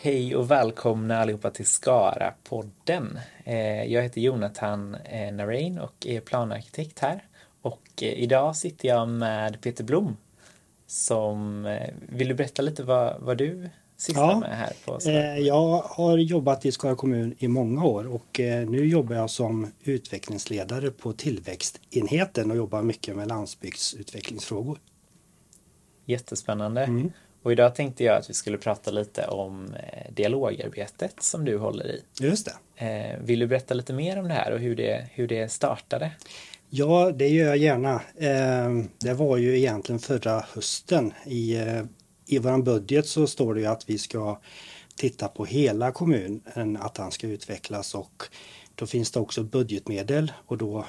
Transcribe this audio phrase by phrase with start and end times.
[0.00, 3.18] Hej och välkomna allihopa till Skara-podden.
[3.44, 7.24] Eh, jag heter Jonathan eh, Narain och är planarkitekt här.
[7.62, 10.16] Och eh, idag sitter jag med Peter Blom.
[10.86, 11.62] Som,
[12.08, 15.38] vill du berätta lite vad, vad du sysslar ja, med här på Skara?
[15.38, 20.90] Jag har jobbat i Skara kommun i många år och nu jobbar jag som utvecklingsledare
[20.90, 24.78] på tillväxtenheten och jobbar mycket med landsbygdsutvecklingsfrågor.
[26.04, 26.84] Jättespännande.
[26.84, 27.12] Mm.
[27.48, 31.86] Och idag tänkte jag att vi skulle prata lite om eh, dialogarbetet som du håller
[31.86, 32.02] i.
[32.20, 32.86] Just det.
[32.86, 36.10] Eh, vill du berätta lite mer om det här och hur det, hur det startade?
[36.70, 37.94] Ja, det gör jag gärna.
[38.16, 41.12] Eh, det var ju egentligen förra hösten.
[41.26, 41.56] I,
[42.26, 44.40] i vår budget så står det ju att vi ska
[44.96, 48.24] titta på hela kommunen, att den ska utvecklas och
[48.74, 50.84] då finns det också budgetmedel och då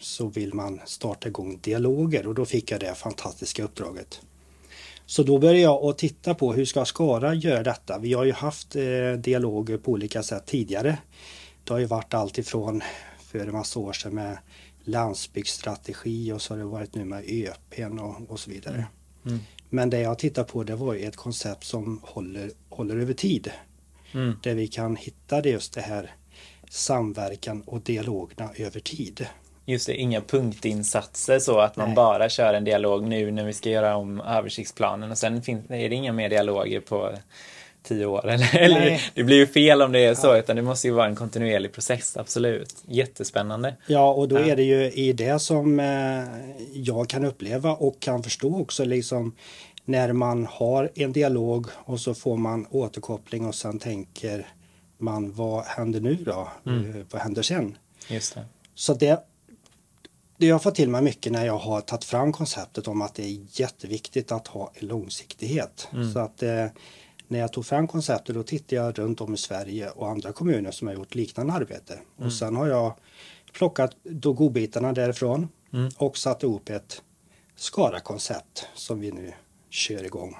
[0.00, 4.20] så vill man starta igång dialoger och då fick jag det fantastiska uppdraget.
[5.12, 7.98] Så då började jag att titta på hur ska Skara göra detta?
[7.98, 10.98] Vi har ju haft eh, dialoger på olika sätt tidigare.
[11.64, 12.82] Det har ju varit allt ifrån
[13.18, 14.38] för en massa år sedan med
[14.84, 18.74] landsbygdsstrategi och så har det varit nu med ÖPn och, och så vidare.
[18.74, 18.88] Mm.
[19.26, 19.38] Mm.
[19.68, 23.50] Men det jag tittar på det var ett koncept som håller, håller över tid.
[24.12, 24.36] Mm.
[24.42, 26.14] Där vi kan hitta det just det här
[26.70, 29.26] samverkan och dialogerna över tid.
[29.66, 31.96] Just det, inga punktinsatser så att man Nej.
[31.96, 35.88] bara kör en dialog nu när vi ska göra om översiktsplanen och sen finns, är
[35.88, 37.12] det inga mer dialoger på
[37.82, 38.26] tio år.
[38.52, 40.38] Eller, det blir ju fel om det är så, ja.
[40.38, 42.84] utan det måste ju vara en kontinuerlig process, absolut.
[42.86, 43.74] Jättespännande.
[43.86, 46.24] Ja, och då är det ju i det som eh,
[46.72, 49.34] jag kan uppleva och kan förstå också liksom
[49.84, 54.46] när man har en dialog och så får man återkoppling och sen tänker
[54.98, 56.48] man vad händer nu då?
[56.66, 56.90] Mm.
[56.90, 57.76] Eh, vad händer sen?
[58.08, 58.44] Just det.
[58.74, 59.24] Så det
[60.42, 63.22] det jag fått till mig mycket när jag har tagit fram konceptet om att det
[63.22, 65.88] är jätteviktigt att ha en långsiktighet.
[65.92, 66.12] Mm.
[66.12, 66.66] Så att eh,
[67.28, 70.70] när jag tog fram konceptet då tittade jag runt om i Sverige och andra kommuner
[70.70, 71.92] som har gjort liknande arbete.
[71.92, 72.26] Mm.
[72.26, 72.94] Och sen har jag
[73.52, 75.90] plockat då godbitarna därifrån mm.
[75.96, 77.02] och satt ihop ett
[77.56, 79.32] Skara-koncept som vi nu
[79.70, 80.36] kör igång.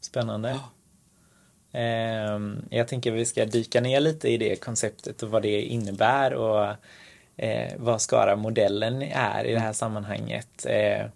[0.00, 0.50] Spännande.
[0.50, 1.78] Ja.
[1.78, 5.62] Ehm, jag tänker att vi ska dyka ner lite i det konceptet och vad det
[5.62, 6.76] innebär och
[7.36, 10.66] eh, vad Skara-modellen är i det här sammanhanget.
[10.66, 11.06] Eh,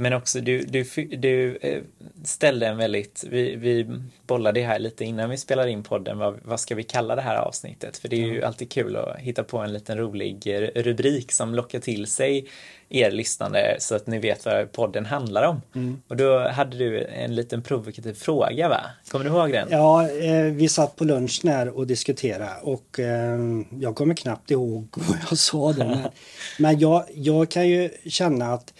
[0.00, 1.82] men också du, du, du eh,
[2.24, 3.86] ställde en väldigt, vi, vi
[4.26, 7.36] bollade här lite innan vi spelade in podden, vad, vad ska vi kalla det här
[7.36, 7.96] avsnittet?
[7.96, 11.80] För det är ju alltid kul att hitta på en liten rolig rubrik som lockar
[11.80, 12.48] till sig
[12.88, 15.62] er lyssnande så att ni vet vad podden handlar om.
[15.74, 16.02] Mm.
[16.08, 18.80] Och då hade du en liten provokativ fråga va?
[19.10, 19.68] Kommer du ihåg den?
[19.70, 23.38] Ja, eh, vi satt på lunchen här och diskuterade och eh,
[23.80, 25.84] jag kommer knappt ihåg vad jag sa då.
[25.84, 25.98] Men,
[26.58, 28.74] men jag, jag kan ju känna att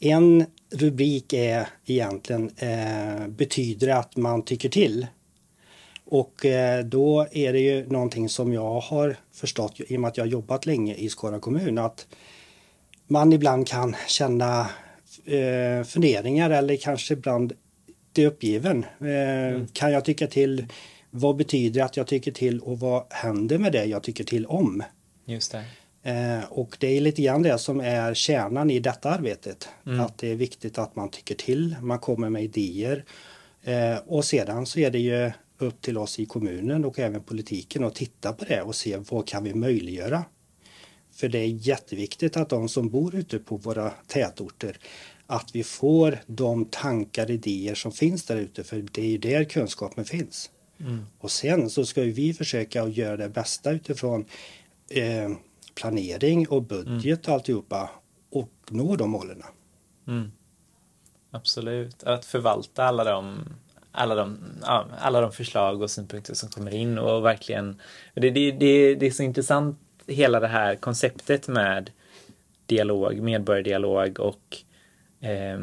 [0.00, 5.06] en rubrik är egentligen eh, betyder att man tycker till.
[6.04, 10.16] Och eh, då är det ju någonting som jag har förstått i och med att
[10.16, 12.06] jag jobbat länge i Skara kommun att
[13.06, 14.60] man ibland kan känna
[15.24, 17.52] eh, funderingar eller kanske ibland
[18.12, 18.84] det uppgiven.
[19.00, 19.66] Eh, mm.
[19.66, 20.66] Kan jag tycka till?
[21.10, 24.82] Vad betyder att jag tycker till och vad händer med det jag tycker till om?
[25.24, 25.64] Just det.
[26.06, 29.68] Eh, och det är lite grann det som är kärnan i detta arbetet.
[29.86, 30.00] Mm.
[30.00, 33.04] Att det är viktigt att man tycker till, man kommer med idéer.
[33.62, 37.84] Eh, och sedan så är det ju upp till oss i kommunen och även politiken
[37.84, 40.24] att titta på det och se vad kan vi möjliggöra.
[41.12, 44.78] För det är jätteviktigt att de som bor ute på våra tätorter
[45.26, 49.44] att vi får de tankar, idéer som finns där ute för det är ju där
[49.44, 50.50] kunskapen finns.
[50.80, 51.06] Mm.
[51.18, 54.24] Och sen så ska vi försöka att göra det bästa utifrån
[54.90, 55.30] eh,
[55.74, 57.18] planering och budget mm.
[57.26, 57.90] och alltihopa
[58.30, 59.42] och nå de målen.
[60.06, 60.32] Mm.
[61.30, 63.38] Absolut, att förvalta alla de,
[63.92, 64.38] alla, de,
[64.98, 67.80] alla de förslag och synpunkter som kommer in och verkligen
[68.14, 71.90] det, det, det, det är så intressant hela det här konceptet med
[72.66, 74.56] dialog, medborgardialog och
[75.20, 75.58] eh,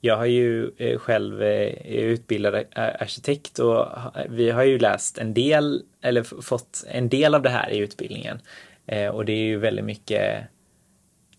[0.00, 3.86] jag har ju eh, själv eh, utbildad arkitekt och
[4.28, 8.40] vi har ju läst en del eller fått en del av det här i utbildningen.
[8.92, 10.44] Eh, och det är ju väldigt mycket,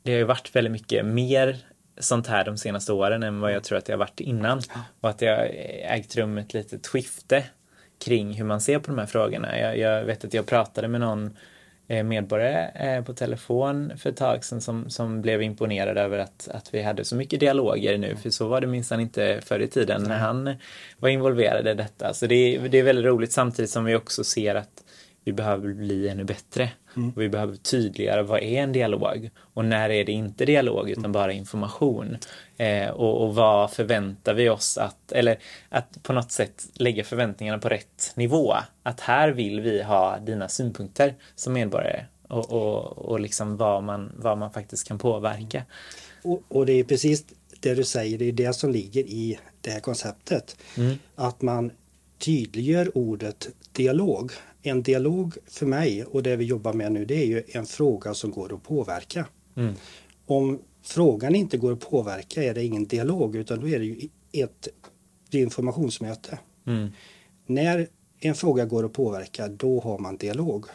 [0.04, 1.58] det har ju varit väldigt mycket mer
[1.98, 4.62] sånt här de senaste åren än vad jag tror att det har varit innan.
[5.02, 5.50] Och att det har
[5.96, 7.44] ägt rum ett litet skifte
[8.06, 9.60] kring hur man ser på de här frågorna.
[9.60, 11.38] Jag, jag vet att jag pratade med någon
[11.88, 16.48] eh, medborgare eh, på telefon för ett tag sedan som, som blev imponerad över att,
[16.54, 19.68] att vi hade så mycket dialoger nu, för så var det minsann inte förr i
[19.68, 20.56] tiden när han
[20.98, 22.14] var involverad i detta.
[22.14, 24.83] Så det, det är väldigt roligt samtidigt som vi också ser att
[25.24, 26.70] vi behöver bli ännu bättre.
[26.96, 27.10] Mm.
[27.10, 31.12] Och vi behöver tydliggöra vad är en dialog och när är det inte dialog utan
[31.12, 32.18] bara information.
[32.58, 35.40] Eh, och, och vad förväntar vi oss att, eller
[35.70, 38.54] att på något sätt lägga förväntningarna på rätt nivå.
[38.84, 44.12] Att här vill vi ha dina synpunkter som medborgare och, och, och liksom vad man,
[44.16, 45.64] vad man faktiskt kan påverka.
[46.24, 47.26] Och, och det är precis
[47.60, 50.58] det du säger, det är det som ligger i det här konceptet.
[50.78, 50.96] Mm.
[51.16, 51.72] Att man
[52.18, 54.32] tydliggör ordet dialog.
[54.66, 58.14] En dialog för mig och det vi jobbar med nu det är ju en fråga
[58.14, 59.26] som går att påverka.
[59.56, 59.74] Mm.
[60.26, 64.10] Om frågan inte går att påverka är det ingen dialog utan då är det ju
[64.32, 64.68] ett
[65.32, 66.40] informationsmöte.
[66.66, 66.90] Mm.
[67.46, 67.88] När
[68.20, 70.66] en fråga går att påverka då har man dialog.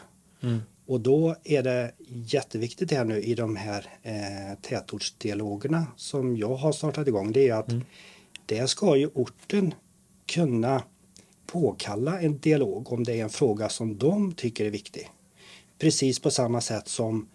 [0.41, 0.59] Mm.
[0.85, 6.71] Och då är det jätteviktigt här nu i de här eh, tätortsdialogerna som jag har
[6.71, 7.31] startat igång.
[7.31, 7.83] Det är att mm.
[8.45, 9.73] där ska ju orten
[10.25, 10.83] kunna
[11.51, 15.09] påkalla en dialog om det är en fråga som de tycker är viktig.
[15.79, 17.29] Precis på samma sätt som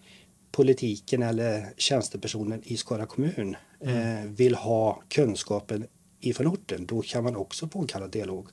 [0.51, 3.97] politiken eller tjänstepersonen i Skara kommun mm.
[3.97, 5.87] eh, vill ha kunskapen
[6.19, 6.85] ifrån orten.
[6.85, 8.47] Då kan man också påkalla dialog.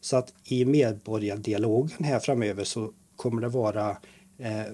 [0.00, 3.90] Så att i medborgardialogen här framöver så kommer det vara
[4.38, 4.72] eh,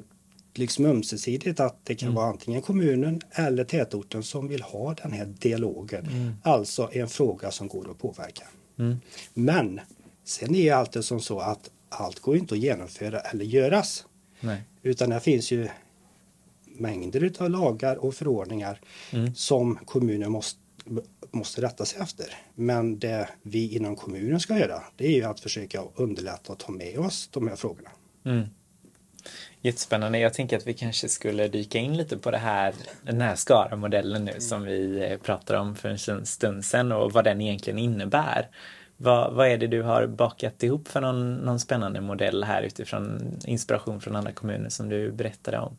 [0.55, 2.17] liksom ömsesidigt att det kan mm.
[2.17, 6.06] vara antingen kommunen eller tätorten som vill ha den här dialogen.
[6.06, 6.32] Mm.
[6.43, 8.44] Alltså en fråga som går att påverka.
[8.79, 8.96] Mm.
[9.34, 9.81] Men
[10.28, 14.04] sen är det alltid som så att allt går inte att genomföra eller göras.
[14.40, 14.62] Nej.
[14.82, 15.69] Utan det finns ju
[16.64, 18.80] mängder av lagar och förordningar
[19.10, 19.34] mm.
[19.34, 20.60] som kommunen måste,
[21.30, 22.26] måste rätta sig efter.
[22.54, 26.72] Men det vi inom kommunen ska göra det är ju att försöka underlätta och ta
[26.72, 27.90] med oss de här frågorna.
[28.24, 28.46] Mm.
[29.62, 30.19] Jättespännande.
[30.19, 34.24] Jag tänker att vi kanske skulle dyka in lite på det här, den här Skara-modellen
[34.24, 38.48] nu som vi eh, pratade om för en stund sedan och vad den egentligen innebär.
[39.00, 43.36] Vad, vad är det du har bakat ihop för någon, någon spännande modell här utifrån
[43.44, 45.76] inspiration från andra kommuner som du berättade om?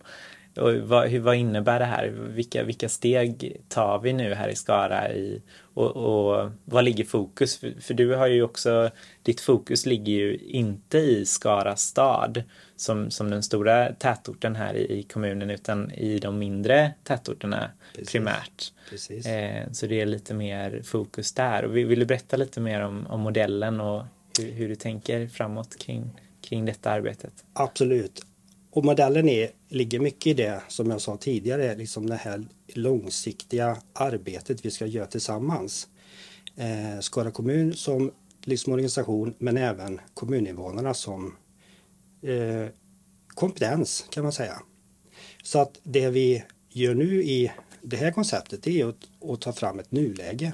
[0.58, 2.08] Och vad, hur, vad innebär det här?
[2.08, 5.42] Vilka, vilka steg tar vi nu här i Skara i,
[5.74, 7.58] och, och vad ligger fokus?
[7.58, 8.90] För, för, du har ju också,
[9.24, 12.44] ditt fokus ligger ju inte i Skara stad
[12.80, 18.12] som, som den stora tätorten här i, i kommunen utan i de mindre tätorterna Precis.
[18.12, 18.74] primärt.
[18.90, 19.26] Precis.
[19.26, 21.66] Eh, så det är lite mer fokus där.
[21.66, 24.04] Och vill du berätta lite mer om, om modellen och
[24.40, 27.34] hur, hur, du tänker framåt kring, kring detta arbetet?
[27.54, 28.26] Absolut.
[28.72, 33.78] Och modellen är, ligger mycket i det som jag sa tidigare, liksom det här långsiktiga
[33.94, 35.88] arbetet vi ska göra tillsammans.
[36.56, 38.12] Eh, Skara kommun som
[38.44, 41.36] liksom organisation men även kommuninvånarna som
[42.22, 42.68] eh,
[43.28, 44.62] kompetens kan man säga.
[45.44, 47.52] Så att det vi gör nu i
[47.82, 50.54] det här konceptet är att, att ta fram ett nuläge.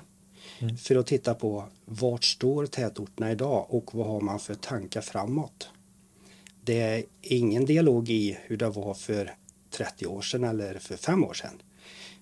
[0.59, 0.77] Mm.
[0.77, 5.69] För att titta på vart står tätorterna idag och vad har man för tankar framåt.
[6.61, 9.35] Det är ingen dialog i hur det var för
[9.69, 11.61] 30 år sedan eller för 5 år sedan.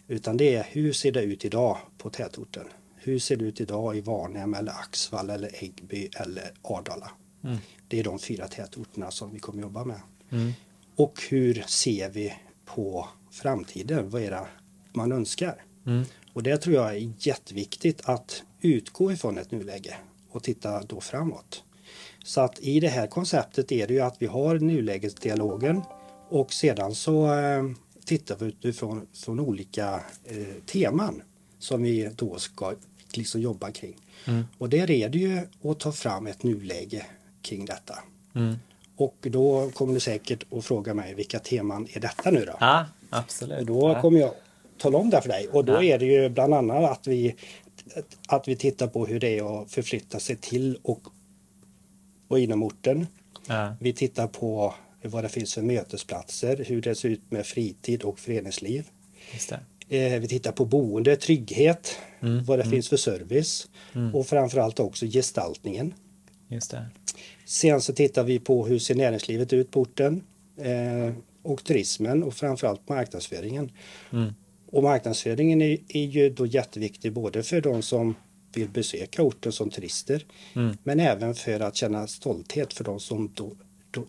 [0.08, 2.66] Utan det är hur ser det ut idag på tätorten?
[2.96, 7.12] Hur ser det ut idag i Varnhem eller Axvall eller Äggby eller Ardala?
[7.44, 7.58] Mm.
[7.88, 10.02] Det är de fyra tätorterna som vi kommer jobba med.
[10.30, 10.54] Mm.
[10.96, 12.34] Och hur ser vi
[12.66, 14.10] på framtiden?
[14.10, 14.48] Vad är det
[14.94, 15.66] man önskar?
[15.86, 16.04] Mm.
[16.34, 19.96] Och det tror jag är jätteviktigt att utgå ifrån ett nuläge
[20.30, 21.64] och titta då framåt.
[22.24, 25.82] Så att i det här konceptet är det ju att vi har nulägesdialogen
[26.30, 27.64] och sedan så eh,
[28.06, 31.22] tittar vi utifrån från olika eh, teman
[31.60, 32.74] som vi då ska
[33.14, 33.98] liksom jobba kring.
[34.26, 34.44] Mm.
[34.58, 37.06] Och där är det ju att ta fram ett nuläge
[37.44, 38.00] kring detta.
[38.36, 38.56] Mm.
[38.96, 42.54] Och då kommer du säkert att fråga mig vilka teman är detta nu då?
[42.60, 43.60] Ja, absolut.
[43.60, 44.02] Och då ja.
[44.02, 44.34] kommer jag
[44.78, 45.84] tala om det för dig och då ja.
[45.84, 47.36] är det ju bland annat att vi
[48.28, 51.02] att vi tittar på hur det är att förflytta sig till och,
[52.28, 53.08] och inom orten.
[53.48, 53.76] Ja.
[53.80, 58.20] Vi tittar på vad det finns för mötesplatser, hur det ser ut med fritid och
[58.20, 58.90] föreningsliv.
[59.90, 62.44] Eh, vi tittar på boende, trygghet, mm.
[62.44, 62.72] vad det mm.
[62.72, 64.16] finns för service mm.
[64.16, 65.94] och framförallt också gestaltningen.
[66.48, 66.86] Just det.
[67.46, 70.24] Sen så tittar vi på hur ser näringslivet ut på orten
[70.58, 73.72] eh, och turismen och framförallt marknadsföringen.
[74.12, 74.34] Mm.
[74.72, 78.16] Och marknadsföringen är, är, ju då jätteviktig både för de som
[78.54, 80.78] vill besöka orten som turister mm.
[80.84, 83.52] men även för att känna stolthet för de som då,
[83.92, 84.06] då,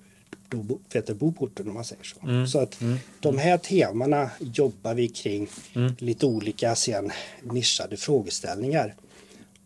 [0.48, 2.20] då vet, bor på orten om man säger så.
[2.26, 2.46] Mm.
[2.46, 2.98] Så att mm.
[3.20, 5.94] de här temana jobbar vi kring mm.
[5.98, 7.12] lite olika sen
[7.42, 8.94] nischade frågeställningar.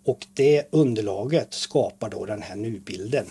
[0.05, 3.27] Och det underlaget skapar då den här nubilden.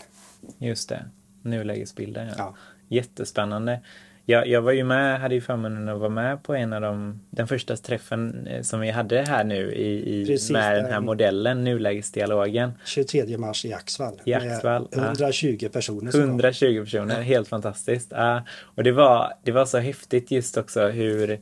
[0.57, 1.05] Just det,
[1.41, 2.27] nulägesbilden.
[2.27, 2.33] Ja.
[2.37, 2.55] ja.
[2.89, 3.79] Jättespännande.
[4.25, 7.21] jag, jag var ju med, hade ju förmånen att vara med på en av de,
[7.29, 10.99] den första träffen eh, som vi hade här nu i, i Precis, med den här
[10.99, 12.71] modellen, nulägesdialogen.
[12.85, 14.21] 23 mars i Axvall.
[14.25, 15.69] I Axvall 120 ja.
[15.69, 16.19] personer.
[16.19, 18.11] 120 personer, helt fantastiskt.
[18.11, 18.43] Ja.
[18.61, 21.39] Och det var, det var så häftigt just också hur,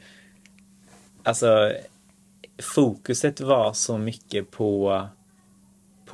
[1.23, 1.71] alltså
[2.61, 5.01] fokuset var så mycket på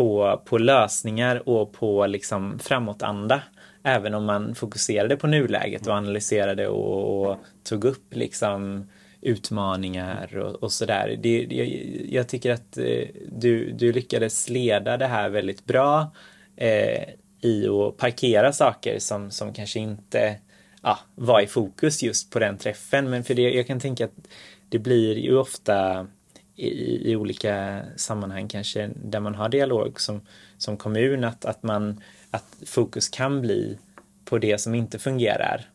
[0.01, 3.41] på, på lösningar och på liksom framåtanda.
[3.83, 8.89] Även om man fokuserade på nuläget och analyserade och, och tog upp liksom
[9.21, 11.19] utmaningar och, och sådär.
[11.23, 11.67] Jag,
[12.09, 16.11] jag tycker att eh, du, du lyckades leda det här väldigt bra
[16.55, 17.03] eh,
[17.41, 20.35] i att parkera saker som, som kanske inte
[20.83, 23.09] ja, var i fokus just på den träffen.
[23.09, 24.27] Men för det, jag kan tänka att
[24.69, 26.07] det blir ju ofta
[26.55, 30.21] i, i olika sammanhang kanske där man har dialog som,
[30.57, 33.77] som kommun att, att, man, att fokus kan bli
[34.25, 35.65] på det som inte fungerar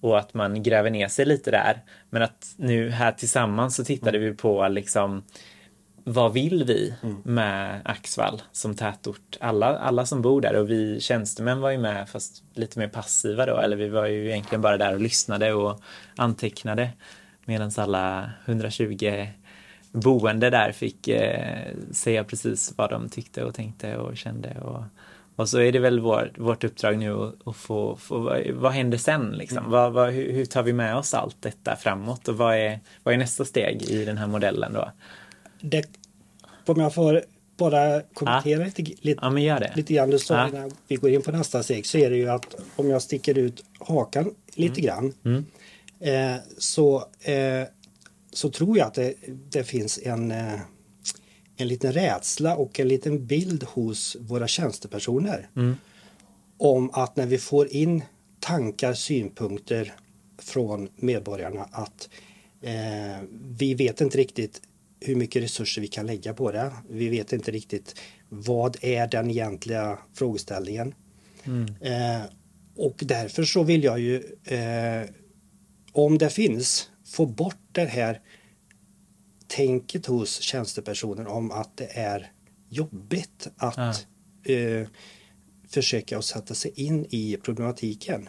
[0.00, 1.82] och att man gräver ner sig lite där.
[2.10, 4.30] Men att nu här tillsammans så tittade mm.
[4.30, 5.22] vi på liksom
[6.08, 7.16] vad vill vi mm.
[7.24, 9.36] med Axvall som tätort?
[9.40, 13.46] Alla, alla som bor där och vi tjänstemän var ju med fast lite mer passiva
[13.46, 15.80] då, eller vi var ju egentligen bara där och lyssnade och
[16.16, 16.90] antecknade
[17.44, 19.26] medan alla 120
[20.00, 24.56] boende där fick eh, säga precis vad de tyckte och tänkte och kände.
[24.60, 24.82] Och,
[25.36, 28.72] och så är det väl vår, vårt uppdrag nu att, att få, få vad, vad
[28.72, 29.58] händer sen liksom?
[29.58, 29.70] Mm.
[29.70, 33.14] Vad, vad, hur, hur, tar vi med oss allt detta framåt och vad är, vad
[33.14, 34.92] är nästa steg i den här modellen då?
[35.60, 35.86] Det,
[36.66, 37.22] om jag får
[37.56, 38.64] bara kommentera ah.
[38.64, 39.72] lite, lite, ja, men gör det.
[39.76, 40.48] lite grann du sa ah.
[40.48, 43.38] innan vi går in på nästa steg så är det ju att om jag sticker
[43.38, 44.86] ut hakan lite mm.
[44.86, 45.44] grann mm.
[46.00, 47.62] Eh, så eh,
[48.36, 49.14] så tror jag att det,
[49.50, 50.60] det finns en, eh,
[51.56, 55.48] en liten rädsla och en liten bild hos våra tjänstepersoner.
[55.56, 55.76] Mm.
[56.58, 58.02] Om att när vi får in
[58.40, 59.94] tankar, synpunkter
[60.38, 62.08] från medborgarna att
[62.60, 63.24] eh,
[63.58, 64.62] vi vet inte riktigt
[65.00, 66.72] hur mycket resurser vi kan lägga på det.
[66.88, 70.94] Vi vet inte riktigt vad är den egentliga frågeställningen.
[71.44, 71.66] Mm.
[71.80, 72.26] Eh,
[72.76, 75.10] och därför så vill jag ju eh,
[75.92, 78.20] om det finns få bort det här
[79.46, 82.32] tänket hos tjänstepersoner om att det är
[82.68, 84.06] jobbigt att
[84.42, 84.52] ja.
[84.52, 84.88] eh,
[85.68, 88.28] försöka att sätta sig in i problematiken.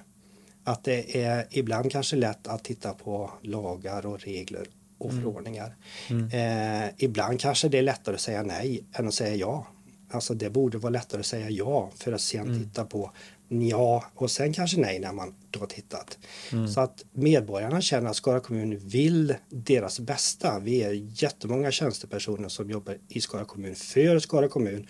[0.64, 4.68] Att det är ibland kanske lätt att titta på lagar och regler
[4.98, 5.24] och mm.
[5.24, 5.76] förordningar.
[6.10, 6.84] Mm.
[6.84, 9.68] Eh, ibland kanske det är lättare att säga nej än att säga ja.
[10.10, 12.60] Alltså det borde vara lättare att säga ja för att sen mm.
[12.60, 13.12] titta på
[13.50, 16.18] ja och sen kanske nej när man då har tittat.
[16.52, 16.68] Mm.
[16.68, 20.60] Så att medborgarna känner att Skara kommun vill deras bästa.
[20.60, 24.88] Vi är jättemånga tjänstepersoner som jobbar i Skara kommun för Skara kommun.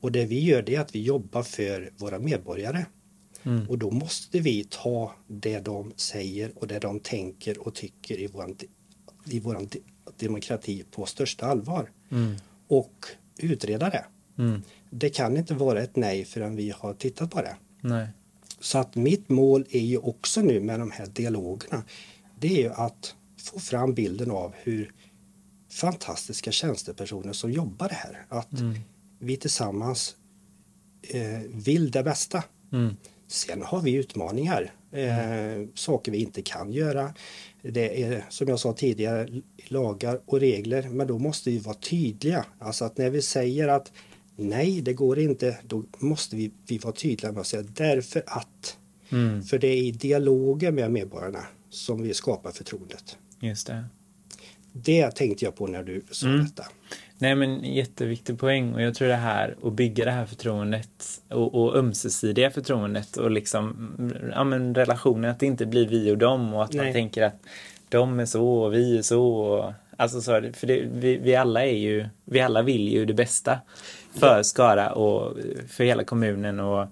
[0.00, 2.86] Och det vi gör det är att vi jobbar för våra medborgare.
[3.42, 3.68] Mm.
[3.68, 8.26] Och då måste vi ta det de säger och det de tänker och tycker i
[8.26, 8.56] våran,
[9.24, 9.68] i våran
[10.18, 11.90] demokrati på största allvar.
[12.10, 12.36] Mm.
[12.68, 13.06] Och
[13.38, 14.04] utreda det.
[14.38, 14.62] Mm.
[14.90, 17.56] Det kan inte vara ett nej förrän vi har tittat på det.
[17.86, 18.08] Nej.
[18.60, 21.82] Så att mitt mål är ju också nu med de här dialogerna.
[22.40, 24.92] Det är ju att få fram bilden av hur
[25.70, 28.26] fantastiska tjänstepersoner som jobbar här.
[28.28, 28.78] Att mm.
[29.18, 30.16] vi tillsammans
[31.02, 32.44] eh, vill det bästa.
[32.72, 32.96] Mm.
[33.26, 34.72] Sen har vi utmaningar.
[34.92, 35.70] Eh, mm.
[35.74, 37.14] Saker vi inte kan göra.
[37.62, 40.88] Det är som jag sa tidigare lagar och regler.
[40.88, 42.44] Men då måste vi vara tydliga.
[42.58, 43.92] Alltså att när vi säger att
[44.36, 45.58] nej, det går inte.
[45.66, 48.78] Då måste vi, vi vara tydliga med att säga därför att.
[49.10, 49.42] Mm.
[49.42, 53.18] För det är i dialogen med medborgarna som vi skapar förtroendet.
[53.40, 53.84] Just det.
[54.72, 56.44] Det tänkte jag på när du sa mm.
[56.44, 56.64] detta.
[57.18, 61.54] Nej men jätteviktig poäng och jag tror det här att bygga det här förtroendet och,
[61.54, 63.92] och ömsesidiga förtroendet och liksom
[64.32, 66.84] ja, men relationen att det inte blir vi och dem och att Nej.
[66.84, 67.40] man tänker att
[67.88, 69.24] de är så och vi är så.
[69.24, 73.14] Och, alltså så, för det, vi, vi alla är ju, vi alla vill ju det
[73.14, 73.58] bästa
[74.14, 75.36] för Skara och
[75.68, 76.60] för hela kommunen.
[76.60, 76.86] Och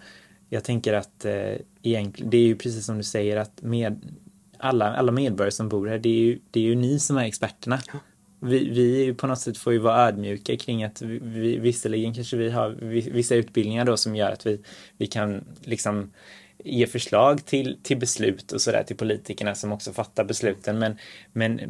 [0.48, 4.00] jag tänker att eh, egentligen, det är ju precis som du säger att med
[4.58, 7.24] alla, alla medborgare som bor här, det är ju, det är ju ni som är
[7.24, 7.80] experterna.
[8.40, 12.36] Vi, vi på något sätt får ju vara ödmjuka kring att vi, vi, visserligen kanske
[12.36, 12.70] vi har
[13.10, 14.60] vissa utbildningar då som gör att vi,
[14.96, 16.10] vi kan liksom
[16.64, 20.78] ge förslag till, till beslut och sådär till politikerna som också fattar besluten.
[20.78, 20.98] Men,
[21.32, 21.60] men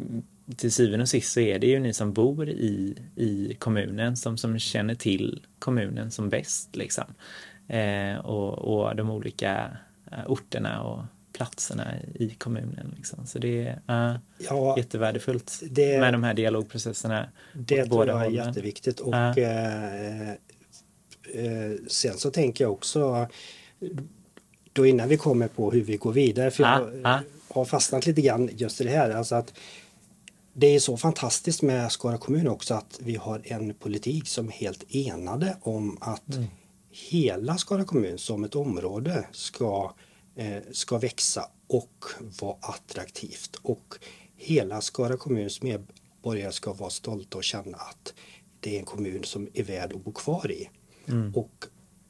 [0.55, 4.37] till syvende och sist så är det ju ni som bor i, i kommunen som,
[4.37, 6.75] som känner till kommunen som bäst.
[6.75, 7.03] Liksom.
[7.67, 9.77] Eh, och, och de olika
[10.11, 12.93] eh, orterna och platserna i kommunen.
[12.97, 13.25] Liksom.
[13.25, 17.29] Så det är uh, ja, jättevärdefullt det, med de här dialogprocesserna.
[17.53, 18.99] Det tror jag är jätteviktigt.
[18.99, 19.39] Och, uh.
[19.39, 23.27] eh, eh, sen så tänker jag också
[24.73, 28.21] då innan vi kommer på hur vi går vidare, för Ah, jag har fastnat lite
[28.21, 29.09] grann just i det här.
[29.09, 29.53] Alltså att
[30.57, 34.51] det är så fantastiskt med Skara kommun också att vi har en politik som är
[34.51, 36.45] helt enade om att Mm.
[36.91, 39.93] hela Skara kommun som ett område ska,
[40.35, 42.05] eh, ska växa och
[42.41, 43.55] vara attraktivt.
[43.61, 43.95] Och
[44.35, 48.13] hela Skara kommuns medborgare ska vara stolta och känna att
[48.59, 50.69] det är en kommun som är värd att bo kvar i.
[51.35, 51.65] Och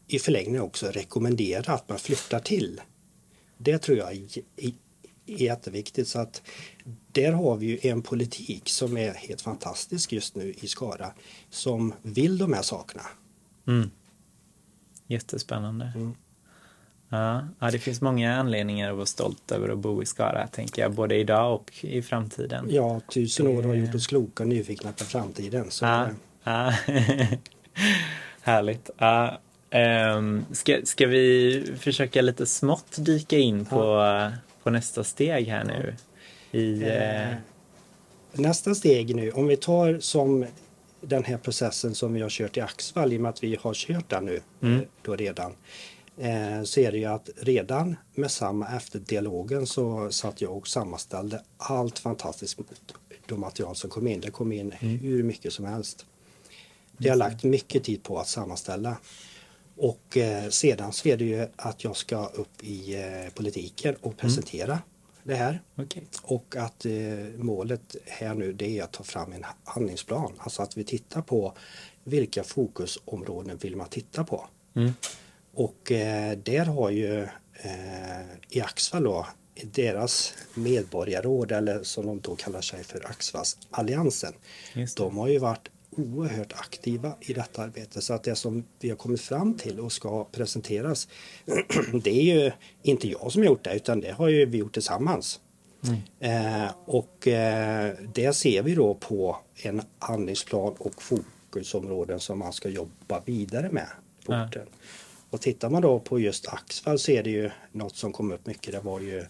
[0.08, 2.82] i förlängningen också rekommendera att man flyttar till.
[3.58, 4.74] Det tror jag är
[5.28, 6.08] är jätteviktigt.
[6.08, 6.42] Så att
[7.12, 11.12] där har vi ju en politik som är helt fantastisk just nu i Skara
[11.50, 13.04] som vill de här sakerna.
[13.68, 13.92] Mm.
[15.08, 15.92] Jättespännande.
[15.96, 16.16] Mm.
[17.10, 20.82] Ja, ja, det finns många anledningar att vara stolt över att bo i Skara, tänker
[20.82, 22.68] jag, både idag och i framtiden.
[22.70, 25.72] Ja, tusen år har gjort oss kloka och nyfikna på framtiden.
[25.72, 26.08] Så, Ja,
[26.44, 26.74] ja.
[28.42, 28.90] Härligt.
[28.98, 29.40] Ja,
[29.70, 34.02] ehm, ska, ska vi försöka lite smått dyka in på,
[34.66, 35.96] på nästa steg här nu?
[36.60, 37.36] I, eh, Eh,
[38.32, 40.46] Nästa steg nu, om vi tar som
[41.02, 43.74] den här processen som vi har kört i Axvall, i och med att vi har
[43.74, 44.76] kört den nu Mm.
[44.80, 45.52] eh, då redan,
[46.18, 50.68] eh, så är det ju att redan med samma efter dialogen så satt jag och
[50.68, 52.60] sammanställde allt fantastiskt
[53.26, 54.20] de material som kom in.
[54.22, 56.06] Det kom in hur mycket som helst.
[56.98, 58.98] Det har lagt mycket tid på att sammanställa.
[59.78, 64.18] Och eh, sedan så är det ju att jag ska upp i eh, politiken och
[64.18, 64.80] presentera
[65.24, 65.62] det här.
[65.76, 66.04] okej.
[66.22, 66.92] Och att eh,
[67.38, 70.34] målet här nu det är att ta fram en handlingsplan.
[70.38, 71.54] Alltså att vi tittar på
[72.04, 74.48] vilka fokusområden vill man titta på.
[74.76, 74.94] Mm.
[75.54, 75.82] Och
[76.44, 77.28] där har ju
[78.50, 79.28] i Axvall då
[79.64, 84.34] deras medborgarråd eller som de då kallar sig för Axvalsalliansen.
[84.74, 85.04] Just det.
[85.04, 88.96] De har ju varit oerhört aktiva i detta arbete så att det som vi har
[88.98, 91.08] kommit fram till och ska presenteras
[92.04, 92.52] det är ju
[92.84, 95.40] inte jag som har gjort det utan det har ju vi gjort tillsammans.
[96.20, 102.70] Eh, och eh, det ser vi då på en handlingsplan och fokusområden som man ska
[102.70, 103.88] jobba vidare med
[104.26, 104.46] på Ja.
[104.48, 104.68] orten.
[105.30, 108.46] Och tittar man då på just Axvall så är det ju något som kom upp
[108.46, 108.72] mycket.
[108.74, 109.26] Det var ju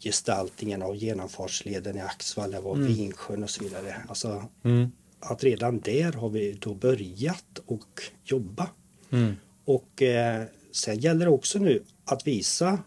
[0.00, 3.96] gestaltningen av genomfartsleden i Axvall, det var Vinsjön och så vidare.
[4.08, 4.92] Alltså Mm.
[5.20, 8.70] Att redan där har vi då börjat och jobba.
[9.10, 9.36] Mm.
[9.64, 12.78] Och eh, sen gäller det också nu att visa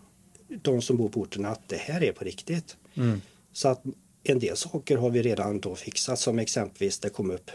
[0.48, 2.78] de som bor på orten att det här är på riktigt.
[2.96, 3.22] Mm.
[3.54, 3.84] Så att
[4.24, 7.52] en del saker har vi redan då fixat som exempelvis det kom upp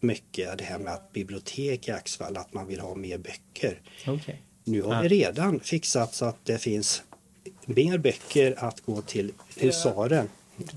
[0.00, 3.80] mycket det här med att bibliotek i Axvall, att man vill ha mer böcker.
[4.06, 4.42] Okej.
[4.64, 5.00] Nu har Ja.
[5.00, 7.02] vi redan fixat så att det finns
[7.66, 10.28] mer böcker att gå till husaren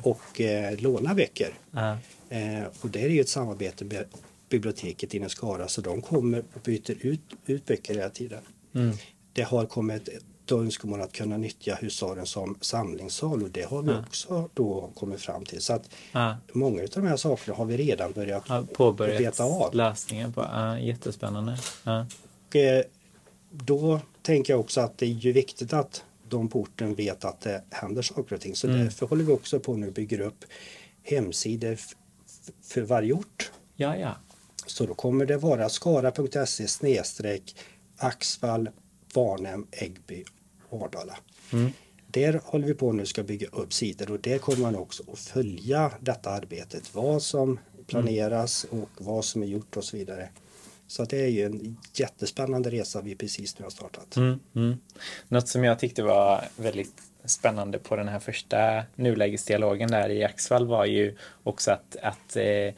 [0.04, 1.54] och eh, låna böcker.
[1.72, 1.98] Ja.
[2.30, 4.06] Eh, och det är ju ett samarbete med
[4.50, 8.42] biblioteket inom Skara så de kommer och byter ut, ut böcker hela tiden.
[8.76, 8.96] Mm.
[9.34, 13.92] Det har kommit ett önskemål att kunna nyttja husaren som samlingssal och det har vi
[13.92, 14.00] Ja.
[14.08, 15.62] också då kommit fram till.
[15.62, 16.36] Så att Ja.
[16.54, 19.76] många av de här sakerna har vi redan börjat Har påbörjat beta av.
[19.76, 20.42] lösningen på.
[20.42, 21.58] Ja, jättespännande.
[21.84, 22.06] Ja.
[22.50, 22.84] Och, eh,
[23.52, 27.42] då tänker jag också att det är ju viktigt att de på orten vet att
[27.42, 28.56] det händer saker och ting.
[28.56, 28.80] Så Mm.
[28.80, 30.46] därför håller vi också på nu och bygger upp
[31.04, 31.78] hemsidor
[32.62, 33.52] för varje ort.
[33.76, 34.16] ja, ja.
[34.68, 37.56] Så då kommer det vara skara.se snedstreck
[37.98, 38.70] Axvall,
[39.14, 40.26] Varnhem, Äggby,
[40.70, 41.18] Ardala.
[41.54, 41.72] Mm.
[42.08, 45.20] Där håller vi på nu ska bygga upp sidor och där kommer man också att
[45.20, 46.96] följa detta arbetet.
[46.96, 50.30] Vad som planeras och vad som är gjort och så vidare.
[50.88, 54.15] Så att det är ju en jättespännande resa vi precis nu har startat.
[54.15, 54.78] Mm, mm.
[55.28, 60.67] Något som jag tyckte var väldigt spännande på den här första nulägesdialogen där i Axvall
[60.67, 62.74] var ju också att, att eh,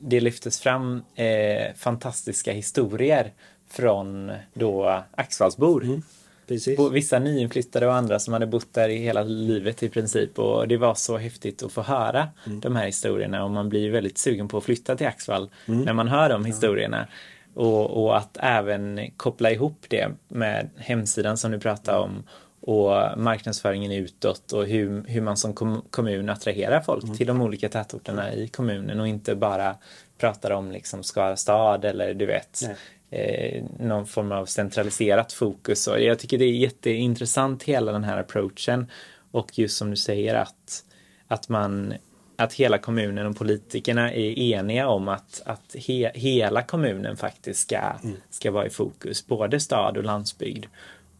[0.00, 3.32] det lyftes fram eh, fantastiska historier
[3.68, 6.02] från då Axvallsbor.
[6.46, 6.78] Precis.
[6.92, 10.38] Vissa nyinflyttade och andra som hade bott där i hela livet i princip.
[10.38, 13.44] Och det var så häftigt att få höra de här historierna.
[13.44, 17.06] Och man blir väldigt sugen på att flytta till Axvall när man hör de historierna.
[17.54, 22.22] Och, och att även koppla ihop det med hemsidan som du pratade om.
[22.60, 27.68] Och marknadsföringen utåt och hur, hur man som kom, kommun attraherar folk till de olika
[27.68, 29.00] tätorterna i kommunen.
[29.00, 29.76] Och inte bara
[30.18, 32.60] pratar om liksom Skara stad eller du vet.
[32.62, 32.76] Nej.
[33.12, 35.86] Eh, någon form av centraliserat fokus.
[35.86, 38.86] Och jag tycker det är jätteintressant hela den här approachen.
[39.30, 40.84] Och just som du säger att,
[41.28, 41.94] att man
[42.36, 47.92] att hela kommunen och politikerna är eniga om att, att he, hela kommunen faktiskt ska,
[48.30, 49.26] ska vara i fokus.
[49.26, 50.66] Både stad och landsbygd.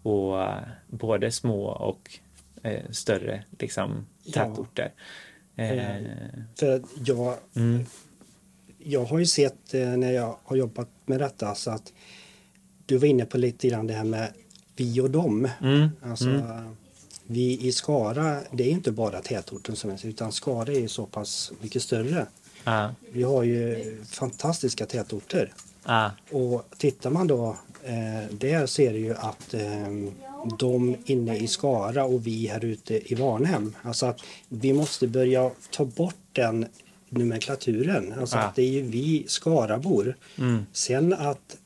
[0.02, 2.18] Och eh, både små och
[2.62, 4.32] eh, större liksom, Ja.
[4.32, 4.92] tätorter.
[5.56, 5.96] Eh,
[6.58, 7.86] För att jag, mm,
[8.84, 11.92] jag har ju sett eh, när jag har jobbat med detta så att
[12.86, 14.32] du var inne på lite grann det här med
[14.76, 15.48] vi och dem.
[15.60, 15.88] Mm.
[16.02, 16.42] Alltså,
[17.26, 21.52] Vi i Skara, det är inte bara tätorten som är utan Skara är så pass
[21.60, 22.26] mycket större.
[22.64, 22.94] Ja.
[23.12, 25.52] Vi har ju fantastiska tätorter.
[25.84, 26.10] Ja.
[26.30, 29.88] Och tittar man då eh, där ser du ju att eh,
[30.58, 35.50] de inne i Skara och vi här ute i Varnhem, alltså att vi måste börja
[35.70, 36.66] ta bort den
[37.12, 38.14] nomenklaturen.
[38.20, 38.42] Alltså Ja.
[38.42, 40.16] att det är ju vi Skarabor.
[40.38, 40.66] Mm.
[40.72, 41.56] Sen att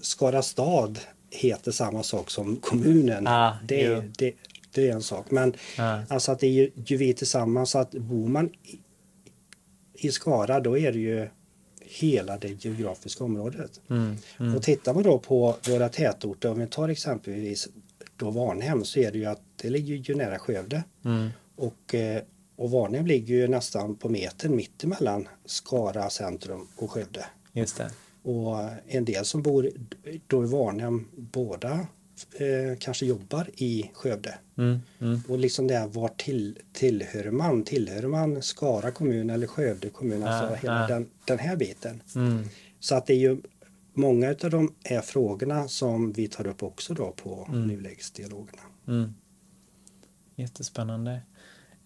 [0.00, 0.98] Skara stad
[1.30, 3.24] heter samma sak som kommunen.
[3.24, 4.34] Ja, det, det,
[4.72, 5.30] det är en sak.
[5.30, 6.02] Men Ja.
[6.08, 7.70] alltså att det är ju, ju vi tillsammans.
[7.70, 8.78] Så att bor man i,
[9.94, 11.28] i Skara då är det ju
[11.80, 13.80] hela det geografiska området.
[13.90, 14.16] Mm.
[14.40, 14.54] Mm.
[14.56, 17.68] Och tittar man då på våra tätorter, om vi tar exempelvis
[18.16, 20.84] då Varnhem så är det ju att det ligger ju nära Skövde.
[21.04, 21.28] Mm.
[21.56, 22.22] Och, eh,
[22.56, 27.26] och Varnhem ligger ju nästan på metern mittemellan Skara centrum och Skövde.
[27.52, 27.90] Just det.
[28.22, 29.70] Och en del som bor
[30.26, 31.86] då i Varnhem båda
[32.34, 34.38] eh, kanske jobbar i Skövde.
[34.58, 34.78] Mm.
[35.00, 35.20] Mm.
[35.28, 37.64] Och liksom det här, var till, tillhör man?
[37.64, 40.22] Tillhör man Skara kommun eller Skövde kommun?
[40.22, 40.86] Alltså Ja, hela ja.
[40.86, 42.02] Den, den här biten.
[42.14, 42.44] Mm.
[42.80, 43.42] Så att det är ju
[43.92, 47.66] många av de här frågorna som vi tar upp också då på Mm.
[47.66, 48.62] nulägesdialogerna.
[48.88, 49.14] Mm.
[50.36, 51.20] Jättespännande.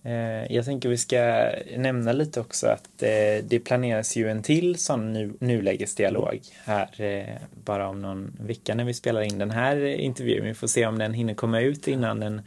[0.03, 4.79] Eh, jag tänker vi ska nämna lite också att eh, det planeras ju en till
[4.79, 9.85] sån nu, nulägesdialog här eh, bara om någon vecka när vi spelar in den här
[9.87, 10.45] intervjun.
[10.45, 12.43] Vi får se om den hinner komma ut innan den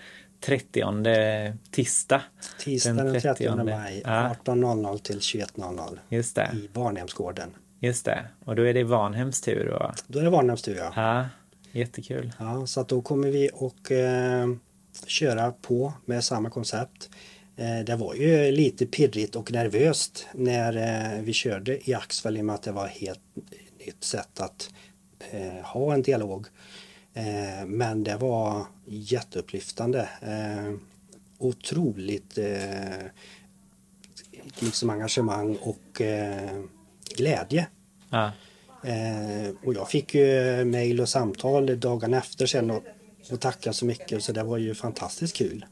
[0.45, 2.21] 30 tisdag.
[2.59, 4.35] Tisdagen den 30 maj Ja.
[4.45, 7.49] 18.00 till 21.00 Just det, i Varnhemsgården.
[7.79, 8.25] just det.
[8.45, 9.67] Och då är det Vanhems tur.
[9.67, 10.91] Och, Då är det Varnhems tur ja.
[10.95, 11.25] ja,
[11.79, 12.33] jättekul.
[12.39, 12.65] ja.
[12.67, 14.47] Så att då kommer vi och eh,
[15.07, 17.09] köra på med samma koncept.
[17.55, 22.41] Eh, det var ju lite pirrigt och nervöst när eh, vi körde i Axfäll i
[22.41, 23.21] och med att det var ett helt
[23.85, 24.69] nytt sätt att
[25.31, 26.47] eh, ha en dialog.
[27.65, 30.09] Men det var jätteupplyftande.
[31.37, 32.37] Otroligt
[34.59, 36.01] liksom engagemang och
[37.15, 37.67] glädje.
[38.09, 38.31] Ja,
[39.63, 42.83] och jag fick ju mejl och samtal dagen efter sen och,
[43.31, 45.65] och tacka så mycket så det var ju fantastiskt kul.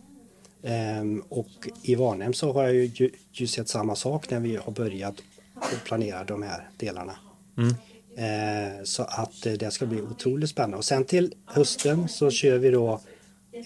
[0.63, 4.71] Ehm, och i Varnhem så har jag ju, ju sett samma sak när vi har
[4.71, 5.15] börjat
[5.56, 7.15] och planera de här delarna.
[7.58, 7.76] Mm.
[8.17, 10.78] Eh, så att eh, det ska bli otroligt spännande.
[10.78, 13.00] Och sen till hösten så kör vi då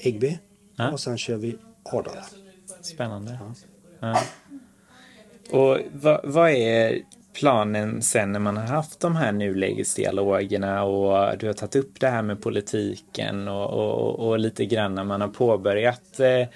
[0.02, 0.38] Äggby
[0.76, 0.92] Ja.
[0.92, 2.26] och sen kör vi Ardala.
[2.82, 3.40] spännande.
[4.00, 4.20] Ja.
[5.52, 7.02] Och vad, vad är
[7.34, 12.08] planen sen när man har haft de här nulägesdialogerna och du har tagit upp det
[12.08, 16.48] här med politiken och, och, och lite grann när man har påbörjat eh,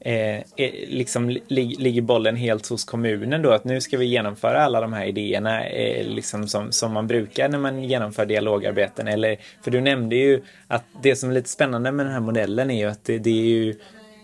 [0.00, 4.62] Eh, eh, liksom li, ligger bollen helt hos kommunen då att nu ska vi genomföra
[4.62, 9.36] alla de här idéerna eh, liksom som, som man brukar när man genomför dialogarbeten eller
[9.62, 12.78] för du nämnde ju att det som är lite spännande med den här modellen är
[12.78, 13.74] ju att det, det är ju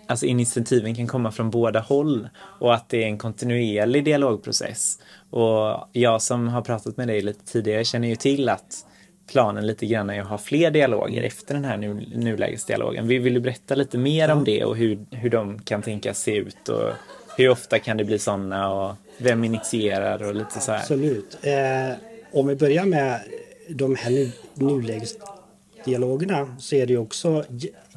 [0.06, 2.28] Alltså initiativen kan komma från båda håll
[2.60, 4.98] och att det är en kontinuerlig dialogprocess.
[5.30, 8.86] Och jag som har pratat med dig lite tidigare känner ju till att
[9.26, 13.06] planen lite grann är att ha fler dialoger efter den här nu, nulägesdialogen.
[13.06, 16.68] Vi vill berätta lite mer om det och hur, hur de kan tänkas se ut
[16.68, 16.90] och
[17.36, 20.78] hur ofta kan det bli sådana och vem initierar och lite så här.
[20.78, 21.38] Absolut.
[21.42, 21.96] Eh,
[22.32, 23.20] om vi börjar med
[23.68, 27.44] de här nu, nulägesdialogerna så är det ju också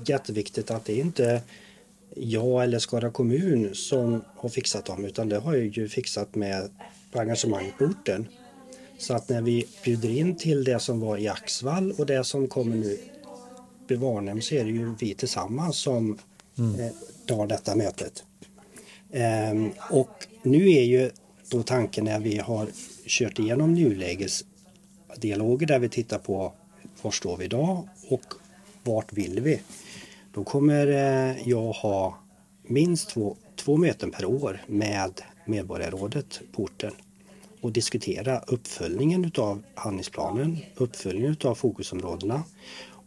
[0.06, 1.42] jätteviktigt att det inte
[2.16, 6.70] jag eller Skara kommun som har fixat dem utan det har jag ju fixat med
[7.14, 8.28] engagemang på orten.
[8.98, 12.48] Så att när vi bjuder in till det som var i Axvall och det som
[12.48, 12.98] kommer nu
[13.90, 16.18] i Varnhem så är det ju vi tillsammans som
[16.58, 16.92] eh,
[17.26, 18.24] tar detta mötet.
[19.12, 21.12] Ehm, och nu är ju
[21.50, 22.68] då tanken när vi har
[23.06, 26.54] kört igenom nulägesdialoger där vi tittar på
[27.02, 28.34] var står vi idag och
[28.84, 29.62] vart vill vi?
[30.34, 32.18] Då kommer eh, jag ha
[32.64, 36.94] minst två, två möten per år med medborgarrådet på orten
[37.68, 42.44] och diskutera uppföljningen utav handlingsplanen, uppföljningen utav fokusområdena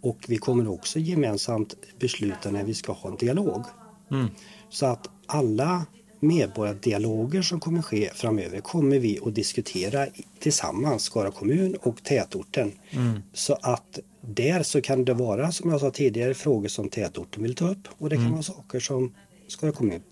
[0.01, 3.65] och vi kommer också gemensamt besluta när vi ska ha en dialog.
[4.11, 4.27] Mm.
[4.71, 5.87] Så att alla
[6.21, 10.07] medborgardialoger som kommer ske framöver kommer vi att diskutera
[10.39, 12.73] tillsammans, Skara kommun och tätorten.
[12.91, 13.23] Mm.
[13.33, 17.55] Så att där så kan det vara, som jag sa tidigare, frågor som tätorten vill
[17.55, 19.15] ta upp och det kan vara saker som
[19.49, 20.03] Skara kommun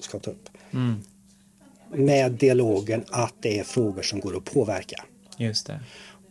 [0.00, 0.48] ska ta upp.
[0.70, 0.94] Mm.
[1.94, 5.04] Med dialogen att det är frågor som går att påverka.
[5.38, 5.80] Just det.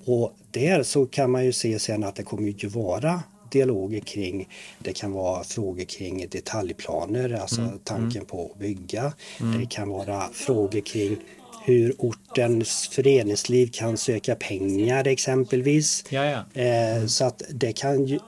[0.05, 4.49] Och där så kan man ju se sen att det kommer ju vara dialoger kring,
[4.79, 7.79] det kan vara frågor kring detaljplaner, alltså Mm.
[7.83, 9.13] tanken på att bygga.
[9.59, 11.17] Det kan vara frågor kring
[11.65, 16.03] hur ortens föreningsliv kan söka pengar exempelvis.
[16.09, 16.61] Ja, ja.
[16.61, 18.19] Eh, så att det kan ju,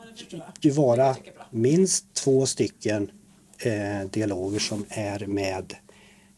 [0.62, 1.16] ju vara
[1.52, 3.12] minst två stycken
[3.60, 5.74] eh, dialoger som är med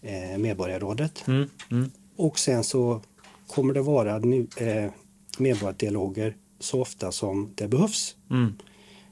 [0.01, 1.27] eh, medborgarrådet.
[1.27, 3.01] Mm, mm, Och sen så
[3.47, 4.91] kommer det vara nu, eh,
[5.37, 8.15] medborgardialoger så ofta som det behövs.
[8.29, 8.53] mm.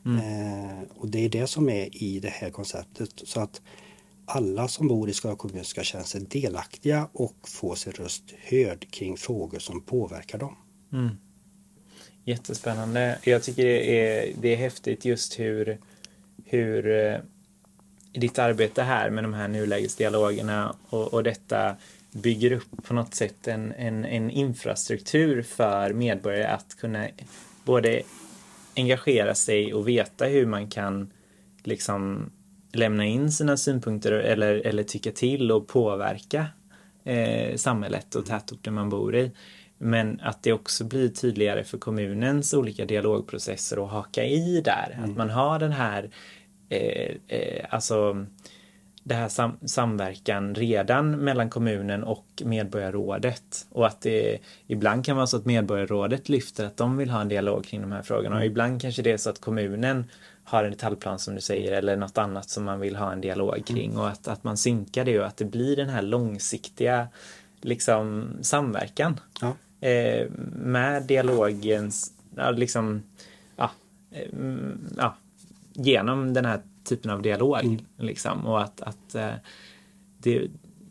[0.06, 3.10] Eh, och det är det som är i det här konceptet.
[3.16, 3.62] Så att
[4.26, 8.92] alla som bor i Skara kommun ska känna sig delaktiga och få sin röst hörd
[8.92, 10.56] kring frågor som påverkar dem.
[10.94, 11.10] Mm.
[12.26, 13.20] Jättespännande.
[13.24, 15.80] Jag tycker det är, det är häftigt just hur,
[16.46, 16.84] hur
[18.14, 21.76] ditt arbete här med de här nulägesdialogerna och, och detta
[22.12, 27.08] bygger upp på något sätt en, en, en infrastruktur för medborgare att kunna
[27.64, 28.02] både
[28.76, 31.12] engagera sig och veta hur man kan
[31.64, 32.32] liksom
[32.74, 36.48] lämna in sina synpunkter eller, eller tycka till och påverka
[37.04, 39.32] eh, samhället och tätorten man bor i.
[39.78, 45.00] Men att det också blir tydligare för kommunens olika dialogprocesser att haka i där.
[45.04, 46.10] Att man har den här
[46.70, 48.26] eh, eh, alltså
[49.08, 53.68] det här sam samverkan redan mellan kommunen och medborgarrådet.
[53.70, 57.30] Och att det ibland kan vara så att medborgarrådet lyfter att de vill ha en
[57.30, 58.38] dialog kring de här frågorna.
[58.38, 60.06] Och ibland kanske det är så att kommunen
[60.44, 63.66] har en detaljplan som du säger eller något annat som man vill ha en dialog
[63.66, 63.98] kring.
[63.98, 67.08] Och att, att man synkar det och att det blir den här långsiktiga
[67.62, 69.20] liksom, samverkan.
[69.42, 69.56] Ja.
[69.88, 73.04] Eh, med dialogens, ja, liksom,
[73.56, 73.72] ja,
[74.12, 75.16] eh, mm, ja,
[75.78, 77.86] genom den här typen av dialog.
[77.98, 79.32] Liksom, och att, att eh,
[80.18, 80.48] det,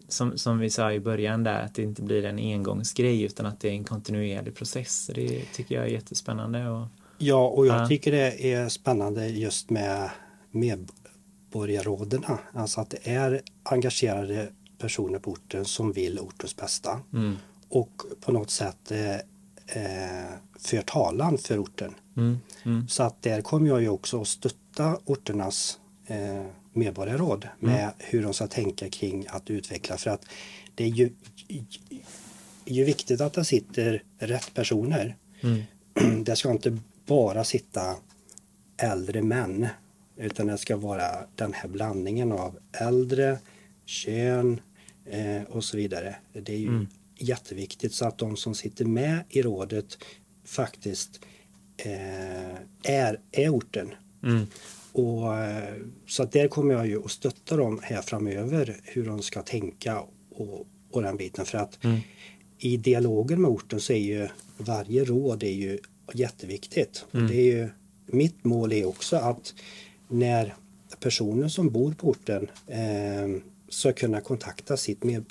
[0.08, 3.60] som, som vi sa i början där, att det inte blir en engångsgrej utan att
[3.60, 5.10] det är en kontinuerlig process.
[5.14, 6.68] Det tycker jag är jättespännande.
[6.68, 6.86] Och,
[7.18, 7.88] Ja, och jag Ja.
[7.88, 10.10] tycker det är spännande just med
[10.50, 12.38] medborgarrådena.
[12.52, 17.36] Alltså att det är engagerade personer på orten som vill ortens bästa mm,
[17.68, 19.14] och på något sätt eh,
[19.82, 21.94] eh, för talan för orten.
[22.16, 24.56] mm, mm, Så att där kommer jag ju också att stötta
[25.04, 30.24] orternas eh, medborgarråd med hur de ska tänka kring att utveckla för att
[30.74, 31.10] det är ju,
[32.64, 35.16] ju viktigt att det sitter rätt personer.
[35.42, 37.96] mm, Det ska inte bara sitta
[38.76, 39.68] äldre män
[40.16, 43.38] utan det ska vara den här blandningen av äldre,
[43.84, 44.60] kön
[45.04, 46.16] eh, och så vidare.
[46.32, 46.86] Det är ju Mm.
[47.18, 49.98] jätteviktigt så att de som sitter med i rådet
[50.44, 51.20] faktiskt
[51.76, 53.94] eh, är, är orten.
[54.26, 54.46] Mm,
[54.92, 55.74] Och, eh,
[56.06, 60.00] så att där kommer jag ju att stötta dem här framöver hur de ska tänka
[60.30, 61.44] och, och den biten.
[61.46, 62.00] För att Mm.
[62.58, 65.78] i dialogen med orten så är ju varje råd är ju
[66.14, 67.04] jätteviktigt.
[67.08, 67.26] Och Mm.
[67.30, 67.68] det är ju,
[68.06, 69.54] mitt mål är också att
[70.08, 70.54] när
[71.00, 75.24] personer som bor på orten eh, ska kunna kontakta sitt med,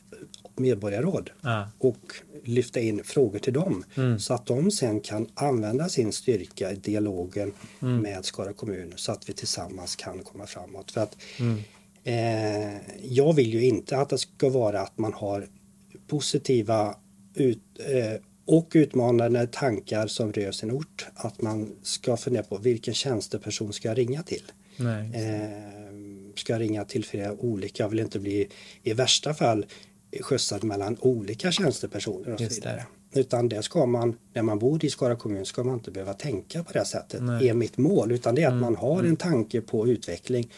[0.59, 2.13] medborgarråd ja, och
[2.43, 4.19] lyfta in frågor till dem Mm.
[4.19, 7.97] så att de sen kan använda sin styrka i dialogen Mm.
[8.01, 10.91] med Skara kommun så att vi tillsammans kan komma framåt.
[10.91, 11.59] För att mm,
[12.03, 15.47] eh, jag vill ju inte att det ska vara att man har
[16.07, 16.95] positiva
[17.33, 21.05] ut, eh, och utmanande tankar som rör sin ort.
[21.15, 24.43] Att man ska fundera på vilken tjänsteperson ska jag ringa till.
[24.77, 25.49] nej, Eh,
[26.35, 28.47] ska jag ringa till flera olika, jag vill inte bli
[28.83, 29.65] i värsta fall
[30.21, 32.85] skjutsad mellan olika tjänstepersoner och så vidare.
[33.13, 36.63] Utan det ska man, när man bor i Skara kommun ska man inte behöva tänka
[36.63, 37.23] på det sättet.
[37.23, 37.49] Nej.
[37.49, 40.51] är mitt mål, utan det är att Mm, man har en tanke på utveckling.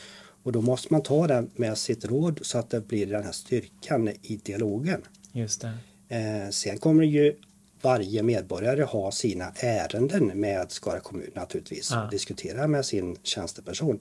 [0.44, 3.32] Och då måste man ta det med sitt råd så att det blir den här
[3.32, 5.02] styrkan i dialogen.
[5.32, 5.74] just det.
[6.16, 7.36] Eh, sen kommer ju
[7.82, 11.92] varje medborgare ha sina ärenden med Skara kommun naturligtvis.
[11.92, 12.06] Ja.
[12.06, 14.00] Och diskutera med sin tjänsteperson.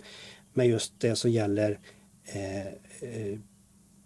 [0.54, 1.78] Men just det som gäller
[2.24, 3.38] eh, eh,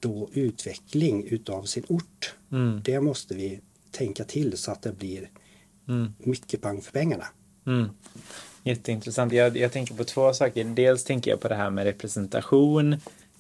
[0.01, 2.35] då utveckling utav sin ort.
[2.53, 3.61] Mm, Det måste vi
[3.91, 5.31] tänka till så att det blir
[5.89, 6.15] mm.
[6.19, 7.25] mycket pang för pengarna.
[7.67, 7.89] Mm.
[8.65, 9.33] Jätteintressant.
[9.33, 10.65] Jag, jag tänker på två saker.
[10.65, 12.97] Dels tänker jag på det här med representation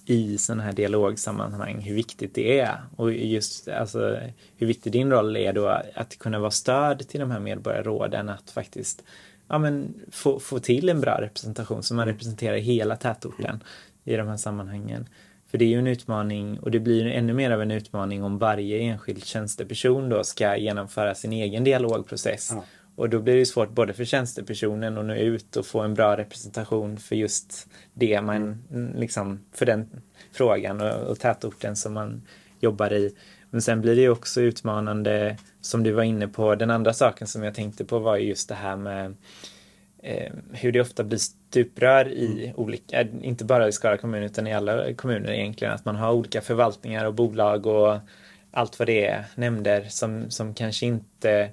[0.06, 2.80] i sådana här dialogsammanhang, hur viktigt det är.
[2.96, 4.18] Och just alltså,
[4.56, 8.50] hur viktig din roll är då att kunna vara stöd till de här medborgarråden, att
[8.50, 9.02] faktiskt
[9.48, 13.64] ja, men, få, få till en bra representation så man representerar hela tätorten
[14.04, 15.08] i de här sammanhangen.
[15.50, 18.38] För det är ju en utmaning och det blir ännu mer av en utmaning om
[18.38, 22.50] varje enskild tjänsteperson då ska genomföra sin egen dialogprocess.
[22.54, 22.64] Ja.
[22.96, 26.16] Och då blir det svårt både för tjänstepersonen att nå ut och få en bra
[26.16, 28.62] representation för just det man,
[28.96, 29.88] liksom, för den
[30.32, 32.22] frågan och, och tätorten som man
[32.60, 33.14] jobbar i.
[33.50, 37.26] Men sen blir det ju också utmanande, som du var inne på, den andra saken
[37.26, 39.16] som jag tänkte på var ju just det här med
[40.02, 44.54] eh, hur det ofta blir stuprör i olika, inte bara i Skara kommun utan i
[44.54, 47.98] alla kommuner egentligen, att man har olika förvaltningar och bolag och
[48.50, 51.50] allt vad det är, nämnder som, som kanske inte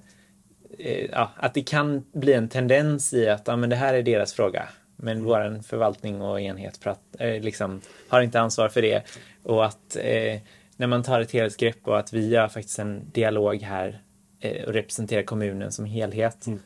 [0.80, 4.04] eh, ja, att det kan bli en tendens i att ja, men det här är
[4.04, 4.70] deras fråga.
[4.96, 9.04] Men vår förvaltning och enhet prat, eh, liksom, har inte ansvar för det.
[9.44, 10.40] Och att eh,
[10.78, 14.02] när man tar ett helhetsgrepp och att vi har faktiskt en dialog här
[14.40, 16.48] eh, och representerar kommunen som helhet.
[16.48, 16.60] Mm.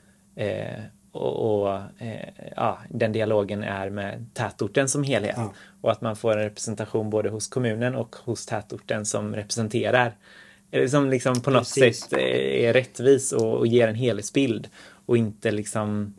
[1.13, 5.35] Eh, och, och eh, ja, den dialogen är med tätorten som helhet.
[5.37, 5.53] Ja.
[5.81, 10.15] Och att man får en representation både hos kommunen och hos tätorten som representerar
[10.87, 11.99] som liksom på något Precis.
[11.99, 14.69] sätt är rättvis och, och ger en helhetsbild
[15.05, 16.13] och inte liksom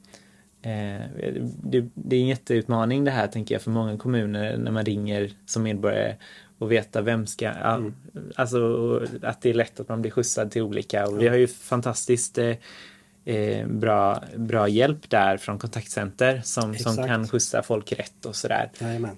[0.62, 1.00] eh,
[1.62, 5.30] det, det, är en jätteutmaning det här tänker jag för många kommuner när man ringer
[5.46, 6.16] som medborgare
[6.58, 7.94] och veta vem ska, mm.
[8.36, 8.58] alltså
[9.22, 12.38] att det är lätt att man blir skjutsad till olika och vi har ju fantastiskt
[12.38, 12.54] eh,
[13.24, 18.70] eh, bra, bra hjälp där från kontaktcenter som, som kan skjutsa folk rätt och sådär.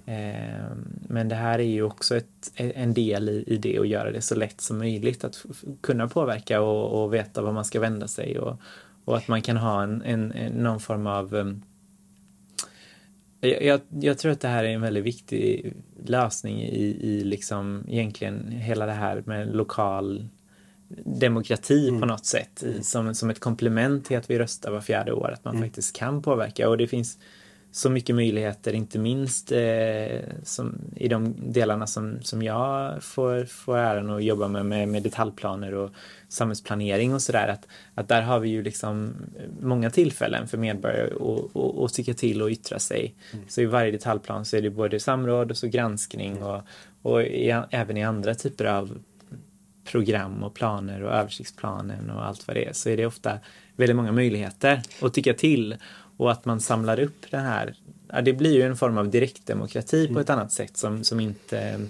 [0.05, 0.75] Eh,
[1.09, 4.21] men det här är ju också ett, en del i, i det och göra det
[4.21, 5.45] så lätt som möjligt att
[5.81, 8.61] kunna påverka och, och veta var man ska vända sig och,
[9.05, 11.61] och att man kan ha en, en, en någon form av um,
[13.39, 15.73] jag, jag, tror att det här är en väldigt viktig
[16.05, 20.27] lösning i, i liksom egentligen hela det här med lokal
[21.05, 22.01] demokrati mm.
[22.01, 25.31] på något sätt i, som, som ett komplement till att vi röstar var fjärde år,
[25.31, 25.67] att man mm.
[25.67, 27.17] faktiskt kan påverka och det finns
[27.75, 33.77] så mycket möjligheter, inte minst eh, som, i de delarna som, som jag får, får
[33.77, 35.91] äran att jobba med, med, med detaljplaner och
[36.29, 37.47] samhällsplanering och sådär.
[37.47, 39.13] Att, att där har vi ju liksom
[39.59, 43.15] många tillfällen för medborgare att, att, tycka till och yttra sig.
[43.33, 43.45] Mm.
[43.47, 46.43] Så i varje detaljplan så är det både samråd och så granskning mm.
[46.43, 46.61] och,
[47.01, 48.97] och i, även i andra typer av
[49.85, 53.39] program och planer och översiktsplanen och allt vad det är så är det ofta
[53.75, 55.75] väldigt många möjligheter att tycka till
[56.17, 57.75] och att man samlar upp det här.
[58.07, 60.13] Ja, det blir ju en form av direktdemokrati mm.
[60.13, 61.81] på ett annat sätt som, som inte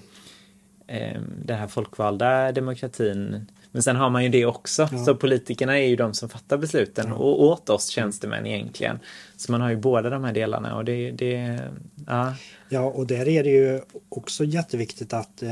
[0.88, 4.90] eh, den här folkvalda demokratin men sen har man ju det också.
[4.92, 5.06] Ja.
[5.06, 7.16] Så politikerna är ju de som fattar besluten ja.
[7.16, 9.00] och åt oss tjänstemän egentligen.
[9.36, 11.60] Så man har ju båda de här delarna och det, det
[12.08, 12.34] ja.
[12.70, 15.50] Ja, och där är det ju också jätteviktigt att eh,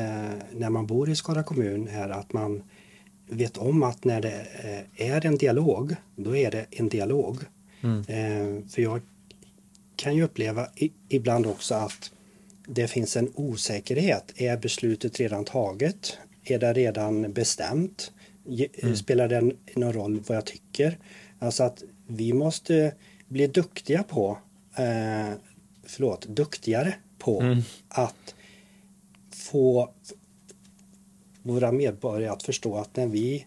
[0.52, 2.64] när man bor i Skara kommun är att man
[3.30, 4.48] vet om att när det
[4.98, 7.40] eh, är en dialog, då är det en dialog.
[7.82, 8.00] Mm.
[8.00, 9.02] Eh, för jag
[9.96, 12.12] kan ju uppleva i, ibland också att
[12.68, 14.34] det finns en osäkerhet.
[14.36, 16.18] Är beslutet redan taget?
[16.44, 18.12] Är det redan bestämt?
[18.84, 18.96] Mm.
[18.96, 20.98] Spelar det någon roll vad jag tycker?
[21.40, 22.96] Alltså att vi måste
[23.28, 24.38] bli duktiga på,
[24.78, 25.38] eh,
[25.84, 27.62] förlåt, duktigare på mm.
[27.88, 28.36] att
[29.32, 29.90] få
[31.44, 33.46] våra medborgare att förstå att när vi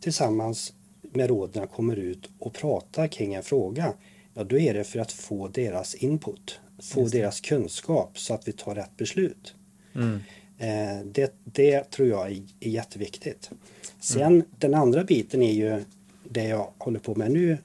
[0.00, 3.92] tillsammans med råden kommer ut och pratar kring en fråga,
[4.34, 8.52] ja då är det för att få deras input, få deras kunskap så att vi
[8.52, 9.54] tar rätt beslut.
[9.94, 10.20] Mm.
[10.62, 13.50] Eh, det, det tror jag är, är jätteviktigt.
[14.00, 14.42] Sen mm.
[14.58, 15.84] den andra biten är ju
[16.24, 17.58] det jag håller på med nu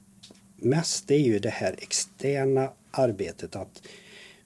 [0.56, 1.08] mest.
[1.08, 3.82] Det är ju det här externa arbetet att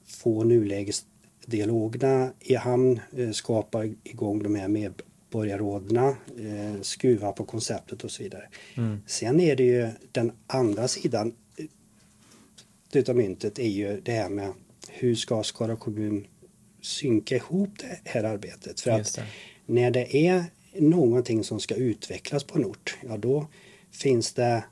[0.06, 8.10] få nulägesdialogerna i hamn, eh, skapa igång de här medborgarråden, eh, skruva på konceptet och
[8.10, 8.48] så vidare.
[8.76, 9.02] Mm.
[9.06, 11.34] Sen är det ju den andra sidan
[12.92, 14.52] utav myntet är ju det här med
[14.88, 16.26] hur ska Skara kommun
[16.82, 18.80] synka ihop det här arbetet.
[18.80, 19.18] För att
[19.66, 23.46] när det är någonting som ska utvecklas på en ort, ja då
[23.90, 24.64] finns det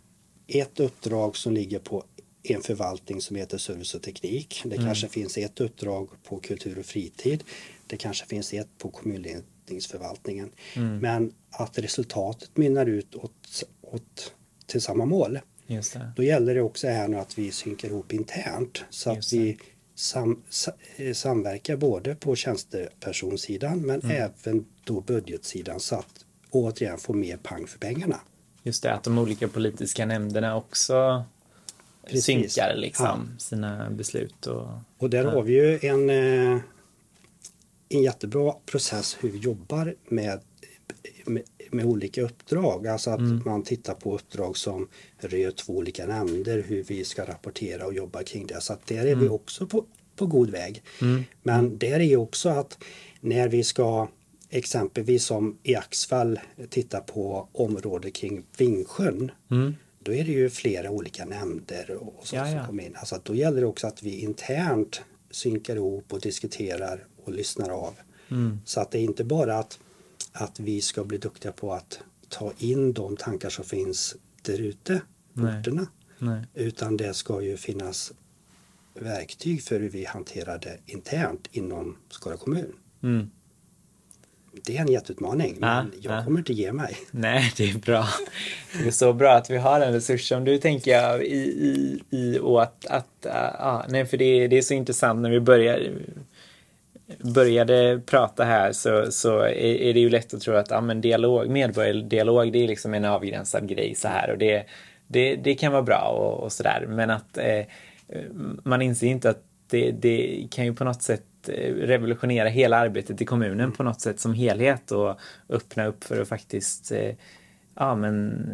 [0.46, 2.04] ett uppdrag som ligger på
[2.42, 4.62] en förvaltning som heter service och teknik.
[4.64, 4.86] Det mm.
[4.86, 7.44] kanske finns ett uppdrag på kultur och fritid.
[7.86, 10.50] Det kanske finns ett på kommunledningsförvaltningen.
[10.76, 10.98] Mm.
[10.98, 14.34] Men att resultatet mynnar ut åt, åt,
[14.66, 15.38] till samma mål.
[16.16, 19.58] Då gäller det också här nu att vi synkar ihop internt så att vi
[19.94, 20.42] sam,
[20.96, 24.16] eh, samverkar både på tjänstepersonsidan men mm.
[24.16, 28.20] även då budgetsidan så att återigen få mer pang för pengarna.
[28.62, 31.24] Just det, att de olika politiska nämnderna också
[32.04, 32.24] Precis.
[32.24, 33.38] synkar liksom ja.
[33.38, 34.46] sina beslut.
[34.46, 35.30] Och, och där ja.
[35.30, 36.60] har vi ju en, eh,
[37.88, 40.40] en jättebra process hur vi jobbar med,
[41.24, 42.86] med, med olika uppdrag.
[42.86, 43.42] Alltså att mm.
[43.44, 48.22] man tittar på uppdrag som rör två olika nämnder, hur vi ska rapportera och jobba
[48.22, 48.60] kring det.
[48.60, 49.20] Så att där är mm.
[49.20, 49.84] vi också på,
[50.16, 50.82] på god väg.
[51.00, 51.24] Mm.
[51.42, 52.78] Men där är också att
[53.20, 54.08] när vi ska
[54.50, 59.30] exempelvis som i Axfall titta på området kring Vingsjön.
[59.50, 59.74] Mm.
[60.02, 62.96] Då är det ju flera olika nämnder och så som kommer in.
[62.96, 67.94] Alltså då gäller det också att vi internt synkar ihop och diskuterar och lyssnar av.
[68.30, 68.60] Mm.
[68.64, 69.78] Så att det är inte bara att,
[70.40, 75.02] att vi ska bli duktiga på att ta in de tankar som finns där ute
[75.34, 75.86] på orterna.
[76.18, 76.44] Nej.
[76.54, 78.12] Utan det ska ju finnas
[78.94, 82.72] verktyg för hur vi hanterar det internt inom Skara kommun.
[83.02, 83.30] Mm.
[84.64, 86.24] Det är en jätteutmaning, men Ja, jag ja.
[86.24, 86.96] kommer inte ge mig.
[87.10, 88.08] Nej, det är bra.
[88.78, 92.00] Det är så bra att vi har en resurs som du tänker jag i, i,
[92.10, 95.40] i och att, att äh, ja, nej, för det, det är så intressant när vi
[95.40, 95.92] börjar
[97.18, 101.00] började prata här så, så är, är det ju lätt att tro att ja, men
[101.00, 104.64] dialog, medborgardialog det är liksom en avgränsad grej så här och det,
[105.06, 107.64] det, det kan vara bra och, och sådär men att eh,
[108.64, 113.20] man inser inte att det, det kan ju på något sätt eh, revolutionera hela arbetet
[113.20, 117.14] i kommunen på något sätt som helhet och öppna upp för att faktiskt eh,
[117.76, 118.46] ja, men,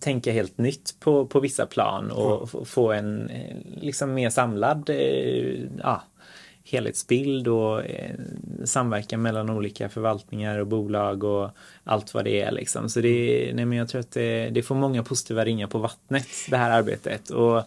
[0.00, 4.90] tänka helt nytt på, på vissa plan och f- få en eh, liksom mer samlad
[4.90, 6.02] eh, ja,
[6.64, 8.14] helhetsbild och eh,
[8.64, 11.50] samverkan mellan olika förvaltningar och bolag och
[11.84, 12.88] allt vad det är liksom.
[12.90, 16.26] Så det, nej, men jag tror att det, det får många positiva ringar på vattnet
[16.50, 17.30] det här arbetet.
[17.30, 17.62] Och,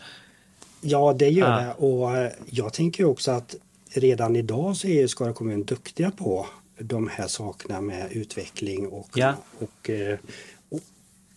[0.82, 1.60] Ja, det gör Ja.
[1.60, 1.86] det.
[1.86, 3.56] Och jag tänker också att
[3.90, 6.46] redan idag så är Skara kommun duktiga på
[6.80, 9.34] de här sakerna med utveckling och, Ja.
[9.60, 10.18] och, eh,
[10.70, 10.80] och,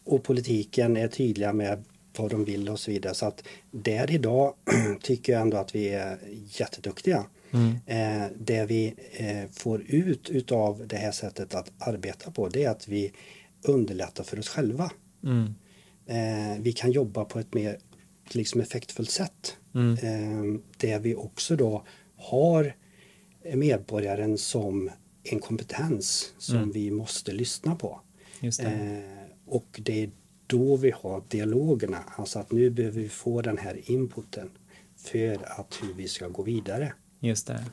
[0.04, 1.84] och politiken är tydliga med
[2.16, 3.14] vad de vill och så vidare.
[3.14, 4.54] Så att där idag
[5.02, 7.24] tycker jag ändå att vi är jätteduktiga.
[7.86, 12.70] Eh, det vi eh, får ut utav det här sättet att arbeta på det är
[12.70, 13.12] att vi
[13.62, 14.90] underlättar för oss själva.
[15.24, 15.54] mm,
[16.06, 17.78] Eh, vi kan jobba på ett mer
[18.30, 19.56] liksom effektfullt sätt.
[19.74, 19.92] Mm.
[19.94, 21.84] Eh, där vi också då
[22.16, 22.76] har
[23.54, 24.90] medborgaren som
[25.22, 26.72] en kompetens som Mm.
[26.72, 28.00] vi måste lyssna på.
[28.40, 28.68] det.
[28.68, 30.10] Eh, och det är
[30.46, 34.50] då vi har dialogerna, alltså att nu behöver vi få den här inputen
[34.96, 36.92] för att hur vi ska gå vidare.
[37.20, 37.64] Just det.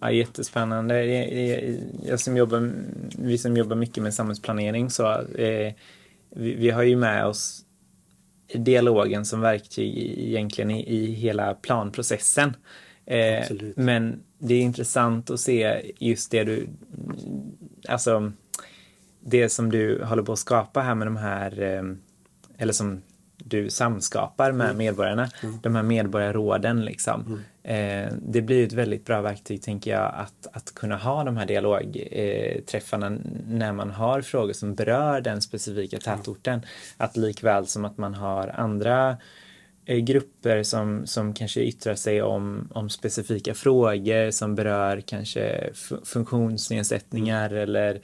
[0.00, 1.04] Ja, jättespännande.
[2.04, 2.72] Jag, som jobbar,
[3.18, 5.72] vi som jobbar mycket med samhällsplanering så eh,
[6.30, 7.64] vi, vi har ju med oss
[8.54, 12.56] dialogen som verktyg egentligen i, i hela planprocessen.
[13.06, 13.46] Eh,
[13.76, 16.68] men det är intressant att se just det du,
[17.88, 18.32] alltså
[19.20, 21.82] det som du håller på att skapa här med de här, eh,
[22.58, 23.02] eller som
[23.44, 25.30] du samskapar med medborgarna,
[25.62, 27.42] de här medborgarråden liksom.
[27.62, 31.46] Eh, det blir ett väldigt bra verktyg tänker jag att, att kunna ha de här
[31.46, 33.18] dialogträffarna
[33.48, 36.60] när man har frågor som berör den specifika tätorten.
[36.96, 39.16] Att likväl som att man har andra
[39.86, 46.04] eh, grupper som, som kanske yttrar sig om, om specifika frågor som berör kanske fu-
[46.04, 48.00] funktionsnedsättningar eller,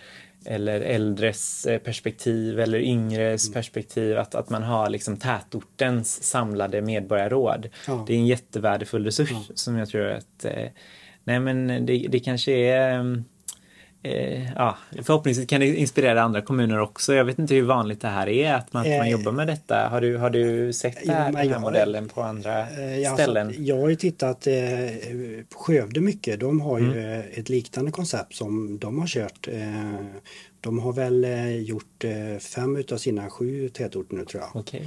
[0.48, 4.18] eller äldres eh, perspektiv eller yngres perspektiv.
[4.18, 7.68] Att, att man har liksom tätortens samlade medborgarråd.
[7.86, 8.04] Ja.
[8.06, 10.68] Det är en jättevärdefull resurs som jag tror att eh,
[11.24, 13.24] Nej men det, det kanske är mm,
[14.08, 17.14] Eh, ja, förhoppningsvis kan det inspirera andra kommuner också.
[17.14, 19.46] Jag vet inte hur vanligt det här är att man, att man Eh, jobbar med
[19.46, 19.88] detta.
[19.90, 23.14] Har du, har du sett det här, den här jag- modellen på andra Eh, ja,
[23.14, 23.46] ställen?
[23.46, 24.54] alltså, jag har ju tittat eh,
[25.48, 26.40] på Skövde mycket.
[26.40, 27.20] De har ju Mm.
[27.20, 29.48] eh, ett liknande koncept som de har kört.
[29.52, 29.94] Eh,
[30.60, 34.56] de har väl eh, gjort eh, fem utav sina sju tätorter nu tror jag.
[34.60, 34.82] Okej,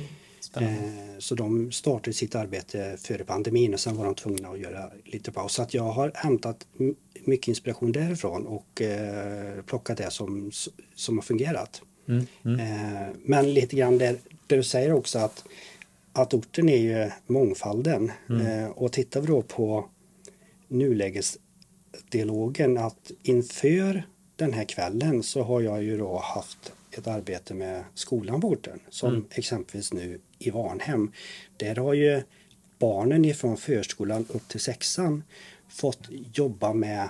[0.57, 4.91] Eh, Så de startade sitt arbete före pandemin och sen var de tvungna att göra
[5.05, 5.53] lite paus.
[5.53, 6.67] Så att jag har hämtat
[7.25, 10.51] mycket inspiration därifrån och eh, plockat det som,
[10.95, 11.81] som har fungerat.
[12.07, 15.43] Mm, mm, Eh, Men lite grann där, där du säger också att,
[16.13, 18.11] att orten är ju mångfalden.
[18.29, 19.85] Eh, Och tittar vi då på
[20.67, 24.03] nulägesdialogen att inför
[24.35, 28.79] den här kvällen så har jag ju då haft ett arbete med skolan på orten
[28.89, 31.11] som exempelvis nu i Varnhem.
[31.57, 32.21] Där har ju
[32.79, 35.23] barnen ifrån förskolan upp till sexan
[35.69, 37.09] fått jobba med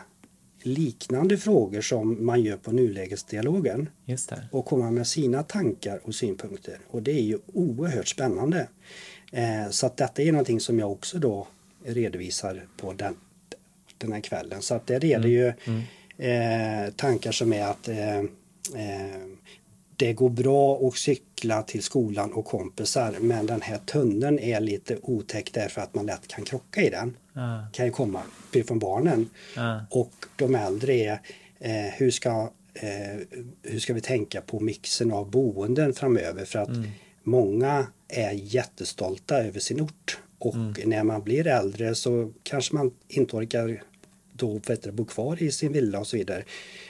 [0.64, 4.48] liknande frågor som man gör på nulägesdialogen Just det.
[4.52, 6.80] och komma med sina tankar och synpunkter.
[6.88, 8.68] Och det är ju oerhört spännande.
[9.32, 11.48] Eh, så att detta är någonting som jag också då
[11.86, 13.16] redovisar på den,
[13.98, 14.62] den här kvällen.
[14.62, 15.48] Så att där är det ju
[16.28, 18.20] eh, tankar som är att eh,
[18.76, 19.22] eh,
[20.02, 24.98] det går bra att cykla till skolan och kompisar men den här tunneln är lite
[25.02, 27.18] otäck därför att man lätt kan krocka i den.
[27.34, 28.22] Ah, Kan ju komma
[28.68, 29.30] från barnen.
[29.58, 31.20] ah, Och de äldre är
[31.60, 33.20] eh, hur, ska, eh,
[33.64, 36.46] hur ska vi tänka på mixen av boenden framöver?
[36.46, 36.70] För att
[37.24, 40.20] många är jättestolta över sin ort.
[40.40, 43.84] Och när man blir äldre så kanske man inte orkar
[44.34, 46.44] då vet du, bo kvar i sin villa och så vidare.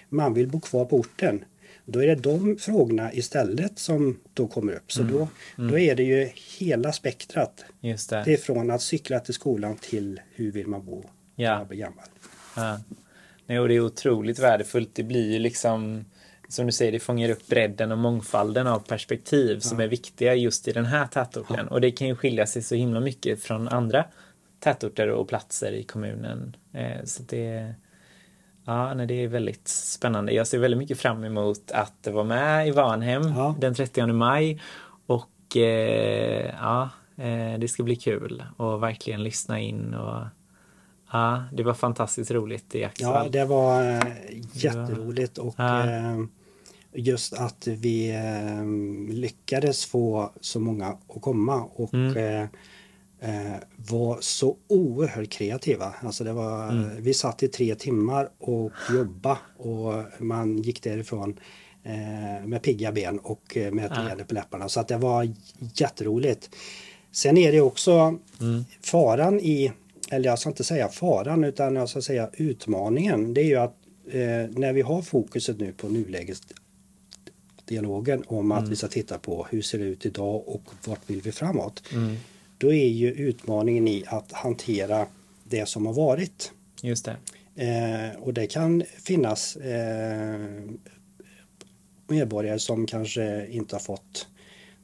[0.09, 1.45] Man vill bo kvar på orten.
[1.85, 4.91] Då är det de frågorna istället som då kommer upp.
[4.91, 6.29] Så då, då är det ju
[6.59, 7.65] hela spektrat.
[7.81, 8.23] just det.
[8.25, 11.03] Det är från att cykla till skolan till hur vill man bo
[11.35, 11.57] när Ja.
[11.57, 12.05] man blir gammal.
[12.55, 12.79] Ja.
[13.45, 14.89] Nej, och det är otroligt värdefullt.
[14.93, 16.05] Det blir ju liksom
[16.47, 20.67] som du säger, det fångar upp bredden och mångfalden av perspektiv som är viktiga just
[20.67, 21.67] i den här tätorten.
[21.67, 24.05] Och det kan ju skilja sig så himla mycket från andra
[24.59, 26.55] tätorter och platser i kommunen.
[26.73, 27.73] Eh, så det,
[28.71, 30.31] ja, nej, det är väldigt spännande.
[30.33, 33.55] Jag ser väldigt mycket fram emot att vara med i Vanhem Ja.
[33.59, 34.61] den 30 maj.
[35.05, 40.23] Och eh, ja, eh, det ska bli kul och verkligen lyssna in och
[41.11, 43.31] ja, det var fantastiskt roligt i Ja, Axvall.
[43.31, 44.01] det var eh,
[44.53, 45.83] jätteroligt och Ja.
[45.89, 46.19] eh,
[46.93, 48.65] just att vi eh,
[49.15, 52.47] lyckades få så många att komma och Mm.
[53.21, 55.93] Eh, var så oerhört kreativa.
[56.01, 57.01] Alltså det var, Mm.
[57.03, 61.39] Vi satt i tre timmar och jobba och man gick därifrån
[61.83, 64.69] eh, med pigga ben och eh, med ett leende på läpparna.
[64.69, 65.33] Så att det var
[65.75, 66.49] jätteroligt.
[67.11, 68.63] Sen är det också Mm.
[68.81, 69.71] faran i,
[70.09, 73.33] eller jag ska inte säga faran utan jag ska säga utmaningen.
[73.33, 73.75] Det är ju att
[74.07, 74.19] eh,
[74.59, 79.77] när vi har fokuset nu på nulägesdialogen om att vi ska titta på hur ser
[79.79, 81.83] det ut idag och vart vill vi framåt.
[81.93, 82.15] Mm,
[82.61, 85.07] Då är ju utmaningen i att hantera
[85.43, 86.51] det som har varit.
[86.81, 87.17] just det.
[87.55, 90.39] Eh, och det kan finnas eh,
[92.07, 94.27] medborgare som kanske inte har fått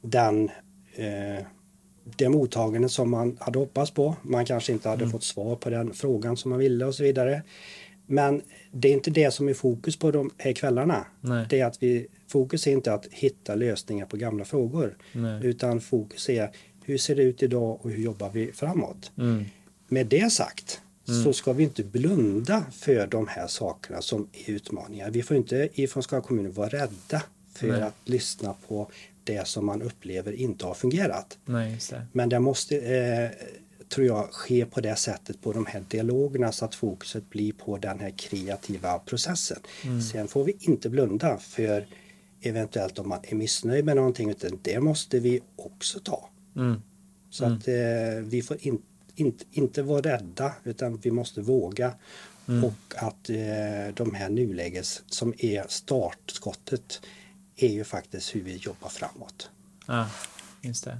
[0.02, 0.50] den
[0.94, 1.44] eh,
[2.16, 4.16] det mottagande som man hade hoppats på.
[4.22, 7.42] Man kanske inte hade fått svar på den frågan som man ville och så vidare.
[8.06, 11.06] Men det är inte det som är fokus på de här kvällarna.
[11.20, 11.46] Nej.
[11.50, 14.96] Det är att vi, fokus är inte att hitta lösningar på gamla frågor.
[15.12, 15.46] Nej.
[15.46, 16.50] Utan fokus är
[16.88, 19.12] hur ser det ut idag och hur jobbar vi framåt?
[19.18, 19.44] Mm,
[19.88, 20.80] Med det sagt
[21.24, 25.10] så ska vi inte blunda för de här sakerna som är utmaningar.
[25.10, 27.22] Vi får inte ifrån Skara kommun vara rädda
[27.54, 27.82] för Nej.
[27.82, 28.90] att lyssna på
[29.24, 31.38] det som man upplever inte har fungerat.
[31.44, 32.06] nej, det.
[32.12, 33.30] Men det måste, eh,
[33.88, 37.78] tror jag, ske på det sättet på de här dialogerna så att fokuset blir på
[37.78, 39.58] den här kreativa processen.
[40.12, 41.86] Sen får vi inte blunda för
[42.42, 46.28] eventuellt om man är missnöjd med någonting utan det måste vi också ta.
[46.58, 46.82] Mm,
[47.30, 47.74] Så att eh,
[48.24, 48.82] vi får in,
[49.14, 51.94] inte- inte vara rädda utan vi måste våga.
[52.64, 57.00] Och att eh, de här nuläges som är startskottet
[57.56, 59.50] är ju faktiskt hur vi jobbar framåt.
[59.86, 60.06] ja,
[60.62, 60.98] just det.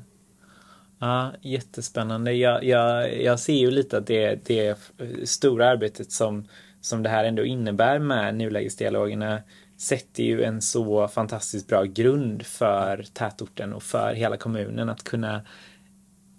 [0.98, 2.32] Ja, jättespännande.
[2.32, 4.78] Jag, jag, jag ser ju lite att det, det
[5.24, 6.48] stora arbetet som,
[6.80, 9.42] som det här ändå innebär med nulägesdialogerna
[9.78, 15.42] sätter ju en så fantastiskt bra grund för tätorten och för hela kommunen att kunna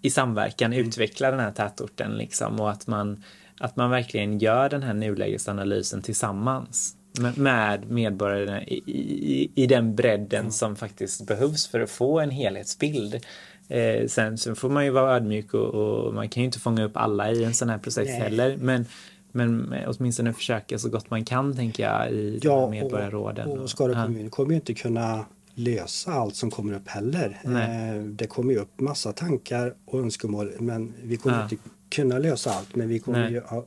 [0.02, 3.24] i samverkan utveckla den här tätorten liksom och att man,
[3.60, 9.96] att man verkligen gör den här nulägesanalysen tillsammans med, med medborgarna i, i, i den
[9.96, 13.26] bredden som faktiskt behövs för att få en helhetsbild.
[13.68, 16.84] Eh, sen så får man ju vara ödmjuk och, och man kan ju inte fånga
[16.84, 18.20] upp alla i en sån här process Nej.
[18.20, 18.86] heller men
[19.32, 23.48] men åtminstone försöka så gott man kan tänker jag i Ja, medborgarråden.
[23.50, 24.06] och, och Skara Ja.
[24.06, 25.26] kommun kommer ju inte kunna
[25.56, 27.40] lösa allt som kommer upp heller.
[27.44, 31.44] Eh, det kommer ju upp massa tankar och önskemål men vi kommer Ja.
[31.44, 31.56] inte
[31.90, 33.32] kunna lösa allt men vi kommer Nej.
[33.32, 33.66] ju ha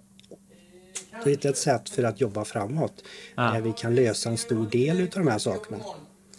[1.25, 3.05] hitta ett sätt för att jobba framåt
[3.35, 3.43] Ja.
[3.43, 5.79] där vi kan lösa en stor del av de här sakerna.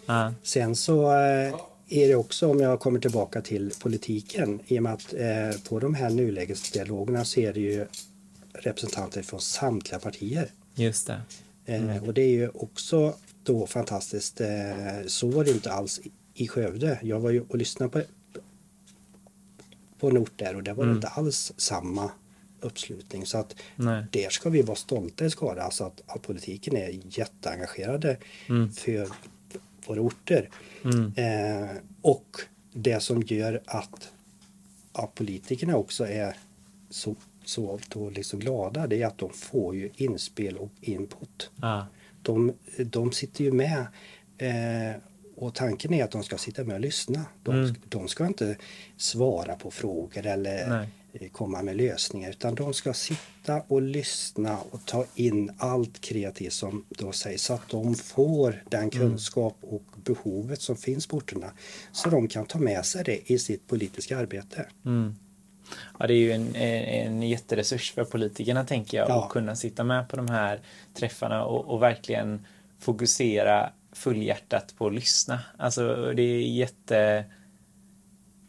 [0.05, 1.53] Ja, Sen så eh,
[1.89, 5.79] är det också, om jag kommer tillbaka till politiken, i och med att eh, på
[5.79, 7.85] de här nulägesdialogerna så är det ju
[8.53, 10.51] representanter från samtliga partier.
[10.75, 11.21] just det.
[11.65, 14.41] Eh, och det är ju också då fantastiskt.
[14.41, 14.47] Eh,
[15.07, 16.01] så var det inte alls
[16.33, 16.99] i, Skövde.
[17.01, 18.01] Jag var ju och lyssnade på,
[19.99, 22.11] på en ort där och det var inte alls samma
[22.59, 23.25] uppslutning.
[23.25, 24.05] Så att Nej.
[24.11, 25.63] där ska vi vara stolta i Skara.
[25.63, 28.17] Alltså att, att politiken är jätteengagerade
[28.73, 29.07] för
[29.87, 30.49] våra orter.
[30.83, 31.13] Mm.
[31.15, 32.37] Eh, och
[32.73, 34.11] det som gör att
[34.93, 36.37] ja, politikerna också är
[36.89, 37.15] så,
[37.45, 41.49] så då liksom glada det är att de får ju inspel och input.
[41.61, 41.87] Ja,
[42.21, 43.85] De, de sitter ju med
[44.37, 45.01] eh,
[45.35, 47.25] och tanken är att de ska sitta med och lyssna.
[47.43, 47.75] De, Mm.
[47.89, 48.57] de ska inte
[48.97, 50.69] svara på frågor eller
[51.13, 51.29] Nej.
[51.29, 56.85] komma med lösningar utan de ska sitta och lyssna och ta in allt kreativt som
[56.89, 61.51] då sägs så att de får den kunskap och behovet som finns på orterna
[61.91, 64.65] så de kan ta med sig det i sitt politiska arbete.
[64.85, 65.15] Mm.
[65.99, 69.23] Ja, det är ju en, en, jätteresurs för politikerna tänker jag Ja.
[69.25, 70.59] att kunna sitta med på de här
[70.99, 72.45] träffarna och, och verkligen
[72.79, 75.39] fokusera fullhjärtat på att lyssna.
[75.57, 77.25] Alltså det är jätte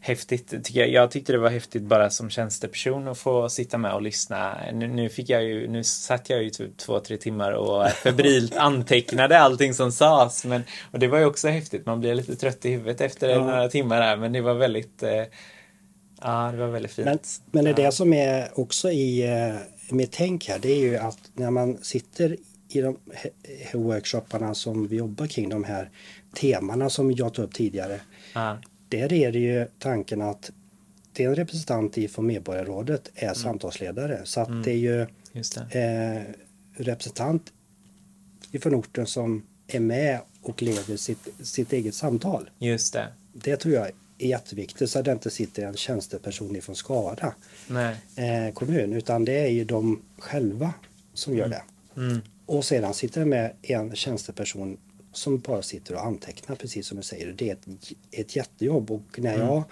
[0.01, 0.89] häftigt tycker jag.
[0.89, 4.57] Jag tyckte det var häftigt bara som tjänsteperson att få sitta med och lyssna.
[4.73, 8.57] Nu, nu fick jag ju, nu satt jag ju typ två, tre timmar och febrilt
[8.57, 10.45] antecknade allting som sades.
[10.45, 11.87] Men, och det var ju också häftigt.
[11.87, 13.39] Man blir lite trött i huvudet efter Ja.
[13.39, 14.17] några timmar där.
[14.17, 15.23] Men det var väldigt eh,
[16.25, 17.07] Ja, det var väldigt fint.
[17.07, 17.19] Men,
[17.51, 19.55] men det är det som är också i eh,
[19.91, 22.37] mitt tänk här, det är ju att när man sitter
[22.69, 22.97] i de
[23.75, 25.91] workshopparna som vi jobbar kring, de här
[26.41, 28.01] temana som jag tog upp tidigare.
[28.35, 28.59] Ja.
[28.89, 30.51] Där är det ju tanken att
[31.13, 33.35] det är en representant ifrån medborgarrådet är Mm.
[33.35, 34.21] samtalsledare.
[34.25, 35.79] Så att det är ju det.
[35.81, 36.23] eh,
[36.85, 37.53] representant
[38.53, 42.51] ifrån orten som är med och leder sitt, sitt eget samtal.
[42.59, 43.07] Just det.
[43.33, 47.35] Det tror jag är jätteviktigt så att det inte sitter en tjänsteperson ifrån Skara
[48.17, 50.73] eh, kommun utan det är ju de själva
[51.15, 51.63] som gör det.
[51.97, 52.21] Mm.
[52.47, 54.77] Och sedan sitter det med en tjänsteperson
[55.13, 57.33] som bara sitter och antecknar precis som du säger.
[57.33, 57.67] Det är ett,
[58.11, 59.63] ett jättejobb och när jag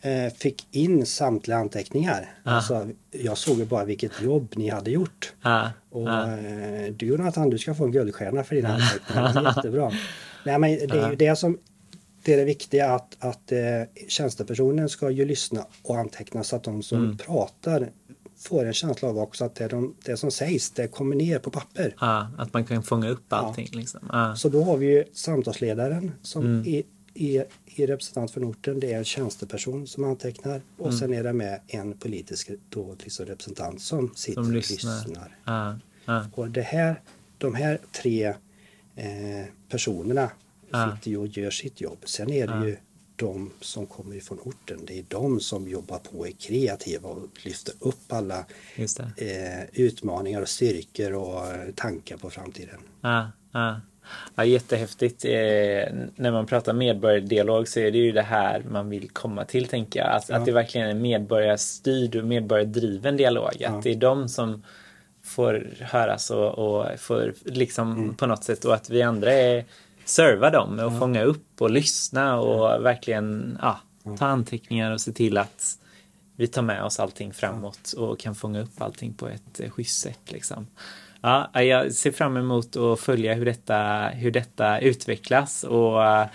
[0.00, 2.50] eh, fick in samtliga anteckningar, Ah.
[2.50, 5.32] alltså, jag såg ju bara vilket jobb ni hade gjort.
[5.42, 5.70] Ja.
[5.90, 6.32] Och Ja.
[6.38, 9.32] eh, du Jonathan, du ska få en guldstjärna för dina anteckningar.
[9.34, 9.92] Det är Jättebra.
[10.46, 11.58] Nej, men det är ju det som
[12.24, 13.60] det är det viktiga att, att eh,
[14.08, 17.16] tjänstepersonen ska ju lyssna och anteckna så att de som Mm.
[17.18, 17.90] pratar
[18.36, 21.50] får en känsla av också att det, de, det som sägs det kommer ner på
[21.50, 21.94] papper.
[22.00, 23.68] Ja, att man kan fånga upp allting.
[23.72, 24.00] Liksom.
[24.12, 24.36] Ja.
[24.36, 26.66] Så då har vi ju samtalsledaren som Mm.
[26.74, 26.82] är,
[27.14, 27.46] är,
[27.76, 28.80] är representant för orten.
[28.80, 30.98] Det är en tjänsteperson som antecknar och Mm.
[30.98, 34.98] sen är det med en politisk då, liksom representant som sitter Som och lyssnar.
[35.06, 35.36] lyssnar.
[35.44, 35.78] Ja.
[36.04, 36.26] Ja.
[36.34, 37.00] Och det här,
[37.38, 38.26] de här tre
[38.96, 40.30] eh, personerna
[40.76, 40.96] Ja.
[40.96, 41.98] sitter ju och gör sitt jobb.
[42.04, 42.64] Sen är det Ja.
[42.66, 42.76] ju
[43.16, 44.80] de som kommer ifrån orten.
[44.86, 48.38] Det är de som jobbar på, är kreativa och lyfter upp alla
[49.16, 52.78] eh, utmaningar och styrkor och eh, tankar på framtiden.
[53.00, 53.80] Ja, ja.
[54.34, 55.24] Ja, jättehäftigt.
[55.24, 55.30] Eh,
[56.16, 60.00] när man pratar medborgardialog så är det ju det här man vill komma till tänker
[60.00, 60.08] jag.
[60.16, 60.36] Att, Ja.
[60.36, 63.50] att det verkligen är en medborgarstyrd och medborgardriven dialog.
[63.58, 63.68] Ja.
[63.70, 64.62] Att det är de som
[65.22, 68.14] får höras och, och får liksom Mm.
[68.14, 69.64] på något sätt och att vi andra är
[70.04, 73.80] serva dem och fånga upp och lyssna och verkligen ja,
[74.18, 75.78] ta anteckningar och se till att
[76.36, 80.00] vi tar med oss allting framåt och kan fånga upp allting på ett eh, schysst
[80.00, 80.32] sätt.
[80.32, 80.66] Liksom.
[81.26, 86.26] Ja, jag ser fram emot att följa hur detta, hur detta utvecklas och eh,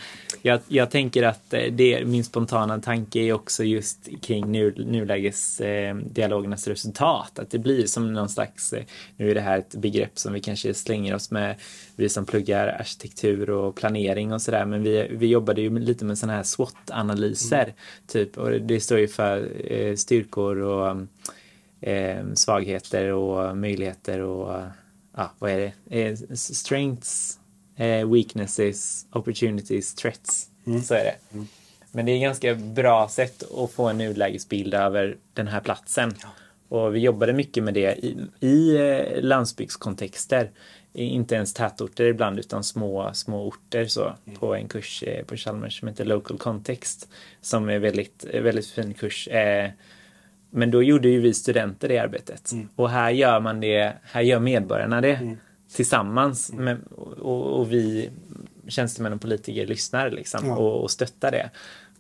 [0.42, 6.68] jag, jag tänker att eh, det, min spontana tanke är också just kring nu, nulägesdialogernas
[6.68, 7.40] resultat.
[7.40, 8.84] Att det blir som någon slags, eh,
[9.18, 11.56] nu är det här ett begrepp som vi kanske slänger oss med,
[11.96, 16.18] vi som pluggar arkitektur och planering och sådär, men vi, vi jobbade ju lite med
[16.18, 17.74] sådana här SWOT-analyser,
[18.08, 20.98] typ, och det står ju för eh, styrkor och
[21.82, 24.62] eh, svagheter och möjligheter och
[25.18, 26.02] ja, vad är det?
[26.02, 27.40] Eh, strengths,
[27.76, 30.50] eh, weaknesses, opportunities, threats.
[30.84, 31.46] Så är det.
[31.92, 36.14] Men det är ett ganska bra sätt att få en nulägesbild över den här platsen.
[36.70, 40.52] Och vi jobbade mycket med det i, i eh, landsbygdskontexter.
[40.94, 44.14] Inte ens tätorter ibland utan små, små orter så.
[44.40, 47.10] På en kurs eh, på Chalmers som heter Local Context.
[47.42, 49.28] Som är väldigt, eh, väldigt fin kurs.
[49.28, 49.70] Eh,
[50.50, 52.52] men då gjorde ju vi studenter det arbetet.
[52.76, 55.38] Och här gör man det, här gör medborgarna det
[55.76, 56.54] tillsammans.
[56.54, 56.78] Med,
[57.22, 58.10] och, och vi
[58.68, 60.56] tjänstemän och politiker lyssnar liksom Ja.
[60.58, 61.50] och, och stöttar det.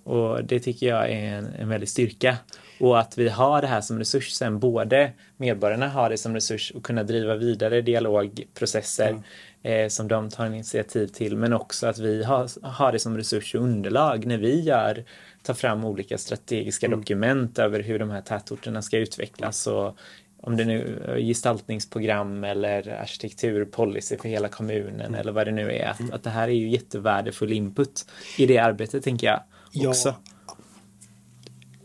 [0.03, 2.37] Och det tycker jag är en, en väldig styrka.
[2.79, 6.71] Och att vi har det här som resurs sen, både medborgarna har det som resurs
[6.75, 9.23] att kunna driva vidare dialogprocesser
[9.63, 13.55] eh, som de tar initiativ till, men också att vi har, har det som resurs
[13.55, 15.03] och underlag när vi gör,
[15.43, 19.97] tar fram olika strategiska dokument över hur de här tätorterna ska utvecklas och
[20.41, 25.87] om det nu är gestaltningsprogram eller arkitekturpolicy för hela kommunen eller vad det nu är.
[25.87, 28.05] Att, att det här är ju jättevärdefull input
[28.37, 30.15] i det arbetet tänker jag också.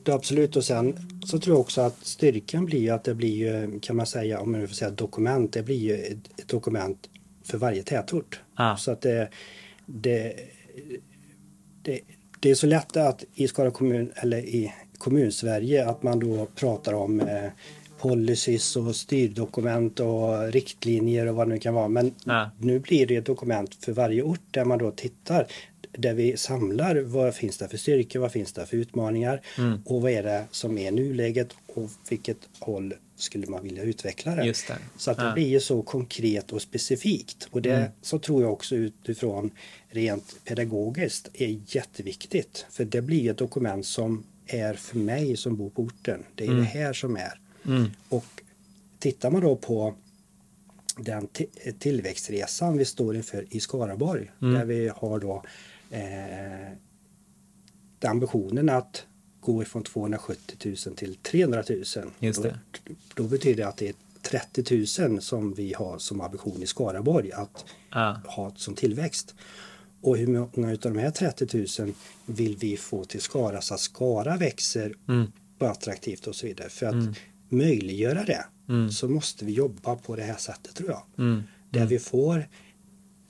[0.03, 0.97] Det är absolut och sen
[1.27, 4.53] så tror jag också att styrkan blir att det blir ju kan man säga om
[4.53, 5.53] man nu får säga dokument.
[5.53, 7.09] Det blir ju ett, ett dokument
[7.45, 8.41] för varje tätort.
[8.55, 8.77] Ah.
[8.77, 9.29] Så att det,
[9.87, 10.35] det,
[11.83, 12.01] det,
[12.45, 16.93] det är så lätt att i Skara kommun eller i kommunsverige att man då pratar
[16.93, 17.51] om eh,
[17.99, 21.89] policies och styrdokument och riktlinjer och vad det nu kan vara.
[21.89, 22.51] Men Ja.
[22.61, 25.47] nu blir det ett dokument för varje ort där man då tittar
[25.99, 29.83] där vi samlar vad finns det för styrkor, vad finns det för utmaningar Mm.
[29.87, 34.45] och vad är det som är nuläget och vilket håll skulle man vilja utveckla det.
[34.45, 34.79] Just det.
[34.97, 35.33] Så att det Ja.
[35.35, 37.49] blir ju så konkret och specifikt.
[37.51, 37.91] Och det Mm.
[38.03, 39.51] så tror jag också utifrån
[39.89, 42.67] rent pedagogiskt är jätteviktigt.
[42.71, 46.25] För det blir ett dokument som är för mig som bor på orten.
[46.35, 46.61] Det är Mm.
[46.61, 47.41] det här som är.
[47.67, 47.91] Mm.
[48.09, 48.25] Och
[48.99, 49.95] tittar man då på
[50.97, 54.55] den ti- tillväxtresan vi står inför i Skaraborg Mm.
[54.55, 55.43] där vi har då
[55.91, 56.73] eh,
[58.11, 59.07] ambitionen att
[59.45, 61.85] gå ifrån 270 000 till 300 000.
[62.19, 62.59] Just det.
[62.87, 66.67] Då, då betyder det att det är 30 000 som vi har som ambition i
[66.67, 68.21] Skaraborg att Ja.
[68.27, 69.35] ha som tillväxt.
[70.03, 71.93] Och hur många av de här 30 000
[72.27, 75.33] vill vi få till Skara så att Skara växer Mm.
[75.59, 76.69] och attraktivt och så vidare.
[76.69, 77.15] För att Mm.
[77.49, 78.91] möjliggöra det Mm.
[78.91, 81.03] så måste vi jobba på det här sättet tror jag.
[81.19, 81.43] Mm.
[81.71, 82.49] där vi får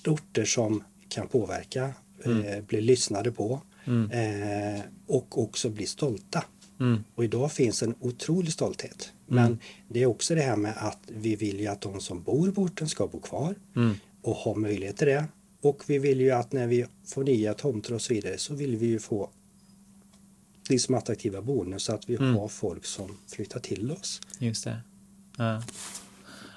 [0.06, 1.92] orter som kan påverka,
[2.24, 6.44] eh, bli lyssnade på eh, och också bli stolta.
[6.80, 7.04] Mm.
[7.14, 9.12] Och idag finns en otrolig stolthet.
[9.26, 9.58] Men
[9.88, 12.62] det är också det här med att vi vill ju att de som bor på
[12.62, 13.94] orten ska bo kvar Mm.
[14.22, 15.24] och ha möjlighet till det.
[15.62, 18.76] Och vi vill ju att när vi får nya tomter och så vidare så vill
[18.76, 19.30] vi ju få
[20.70, 22.34] liksom attraktiva boenden så att vi Mm.
[22.36, 24.20] har folk som flyttar till oss.
[24.38, 24.76] Just det.
[25.36, 25.62] Ja.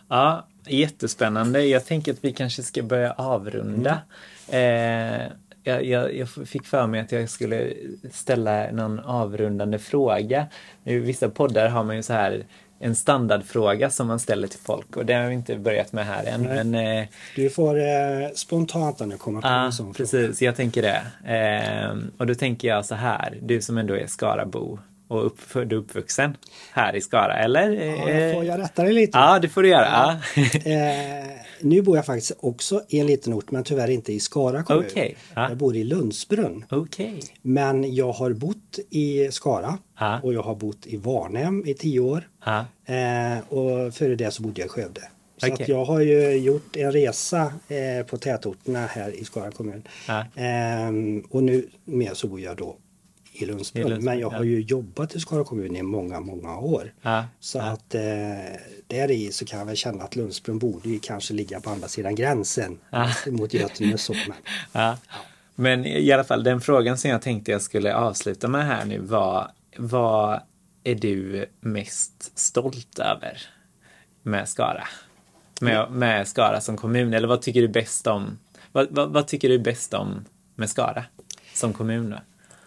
[0.07, 1.65] ja, jättespännande.
[1.65, 4.01] Jag tänker att vi kanske ska börja avrunda.
[4.47, 5.31] Eh,
[5.67, 7.73] jag, jag, jag fick för mig att jag skulle
[8.11, 10.47] ställa någon avrundande fråga.
[10.83, 12.45] I vissa poddar har man ju så här
[12.79, 16.23] en standardfråga som man ställer till folk och det har vi inte börjat med här
[16.25, 16.41] än.
[16.43, 16.63] Nej.
[16.63, 19.97] Men, eh, Du får eh, spontant när jag kommer på Ja, en sån fråga.
[19.97, 20.41] precis.
[20.41, 21.01] Jag tänker det.
[21.25, 25.73] Ehm, och då tänker jag så här, du som ändå är Skarabo och upp, född
[25.73, 26.37] och uppvuxen
[26.71, 27.69] här i Skara, eller?
[27.71, 29.17] Ja, får jag rätta dig lite?
[29.17, 29.85] Ja, det får du göra.
[29.85, 30.17] Ja.
[30.71, 31.27] Eh,
[31.61, 34.85] nu bor jag faktiskt också i en liten ort men tyvärr inte i Skara kommun.
[34.91, 35.49] Okej, ja.
[35.49, 36.65] Jag bor i Lundsbrunn.
[36.69, 37.19] Okej.
[37.41, 40.19] Men jag har bott i Skara Ja.
[40.23, 42.27] och jag har bott i Varnhem i tio år.
[42.85, 45.01] Eh, och före det så bodde jag i Skövde.
[45.37, 49.83] Så att jag har ju gjort en resa eh, på tätorterna här i Skara kommun.
[50.07, 50.19] Ja.
[50.19, 50.89] Eh,
[51.29, 52.75] och nu med så bor jag då
[53.37, 53.85] i Lundsbrunn.
[53.85, 54.37] I Lundsbrunn, Men jag ja.
[54.37, 56.93] har ju jobbat i Skara kommun i många, många år.
[57.01, 57.25] Ja.
[57.39, 57.63] Så Ja.
[57.63, 58.01] att eh,
[58.87, 61.87] där i så kan jag väl känna att Lundsbrunn borde ju kanske ligga på andra
[61.87, 62.79] sidan gränsen
[63.27, 64.13] mot Götene så.
[64.73, 64.95] Men.
[65.55, 68.99] Men i alla fall den frågan som jag tänkte jag skulle avsluta med här nu
[68.99, 70.39] var vad
[70.83, 73.41] är du mest stolt över
[74.23, 74.83] med Skara?
[75.61, 78.39] Med, med Skara som kommun eller vad tycker du bäst om?
[78.71, 80.25] Vad, vad, vad tycker du bäst om
[80.55, 81.03] med Skara
[81.53, 82.09] som kommun?
[82.09, 82.17] Då?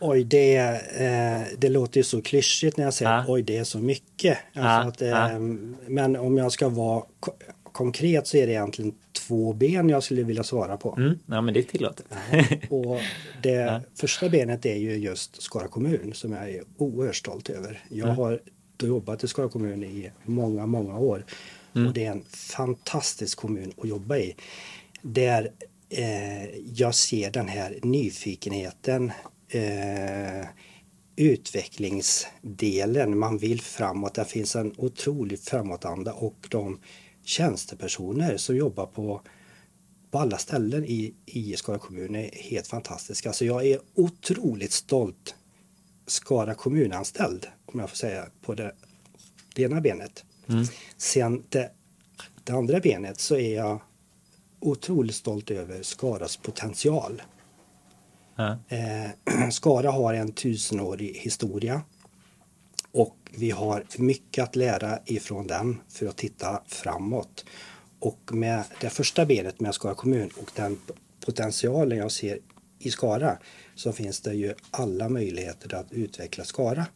[0.01, 3.24] Oj, det, eh, det låter ju så klyschigt när jag säger Ja.
[3.28, 4.38] oj, det är så mycket.
[4.55, 5.38] Alltså att, eh, ja.
[5.86, 7.32] Men om jag ska vara ko-
[7.72, 10.94] konkret så är det egentligen två ben jag skulle vilja svara på.
[10.98, 12.07] Mm, ja men det är tillåtet.
[12.70, 13.01] Och
[13.42, 17.82] det första benet är ju just Skara kommun som jag är oerhört stolt över.
[17.88, 18.40] Jag har
[18.76, 21.24] då jobbat i Skara kommun i många, många år.
[21.72, 24.34] Och det är en fantastisk kommun att jobba i.
[25.03, 25.51] Där
[25.88, 26.44] eh,
[26.74, 29.12] jag ser den här nyfikenheten
[29.51, 30.46] eh,
[31.16, 33.18] utvecklingsdelen.
[33.18, 34.14] Man vill framåt.
[34.14, 36.80] Det finns en otrolig framåtanda och de
[37.24, 39.22] tjänstepersoner som jobbar på
[40.11, 43.28] på alla ställen i, i Skara kommun är helt fantastiska.
[43.28, 45.34] Alltså jag är otroligt stolt
[46.07, 48.74] Skara kommunanställd, om jag får säga, på det,
[49.55, 50.24] det ena benet.
[50.96, 51.70] Sen det,
[52.44, 53.80] det andra benet så är jag
[54.61, 57.22] otroligt stolt över Skaras potential.
[58.68, 61.82] Eh, Skara har en tusenårig historia
[62.93, 67.45] och vi har mycket att lära ifrån den för att titta framåt.
[67.99, 70.78] Och med det första benet med Skara kommun och den
[71.24, 72.38] potentialen jag ser
[72.78, 73.38] i Skara
[73.74, 76.86] så finns det ju alla möjligheter att utveckla Skara.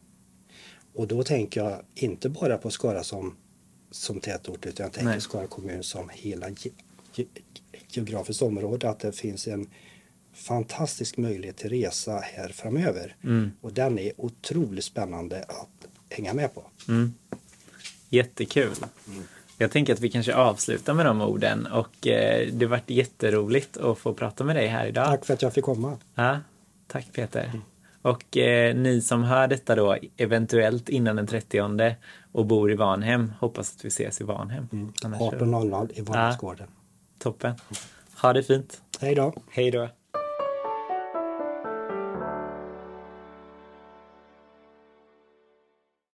[0.93, 3.37] Och då tänker jag inte bara på Skara som,
[3.91, 5.21] som tätort utan jag tänker Nej.
[5.21, 6.71] Skara kommun som hela ge,
[7.13, 7.25] ge,
[7.87, 8.89] geografiskt område.
[8.89, 9.69] Att det finns en
[10.35, 13.15] fantastisk möjlighet till resa här framöver.
[13.23, 13.51] Mm.
[13.61, 16.63] Och den är otroligt spännande att hänga med på.
[16.87, 17.13] Mm.
[18.09, 18.75] Jättekul.
[19.57, 23.97] Jag tänker att vi kanske avslutar med de orden och eh, det varit jätteroligt att
[23.97, 25.05] få prata med dig här idag.
[25.05, 25.97] Tack för att jag fick komma.
[26.15, 26.39] Ja,
[26.87, 27.61] tack Peter.
[28.01, 31.95] Och eh, ni som hör detta då eventuellt innan den 30
[32.31, 34.93] och bor i Vanhem, hoppas att vi ses i Vanhem.
[35.03, 36.67] Annars så- 18.00 i Vardagsgården.
[37.19, 37.53] Toppen.
[38.21, 38.81] Ha det fint.
[38.99, 39.33] Hej då!
[39.49, 39.89] Hej då.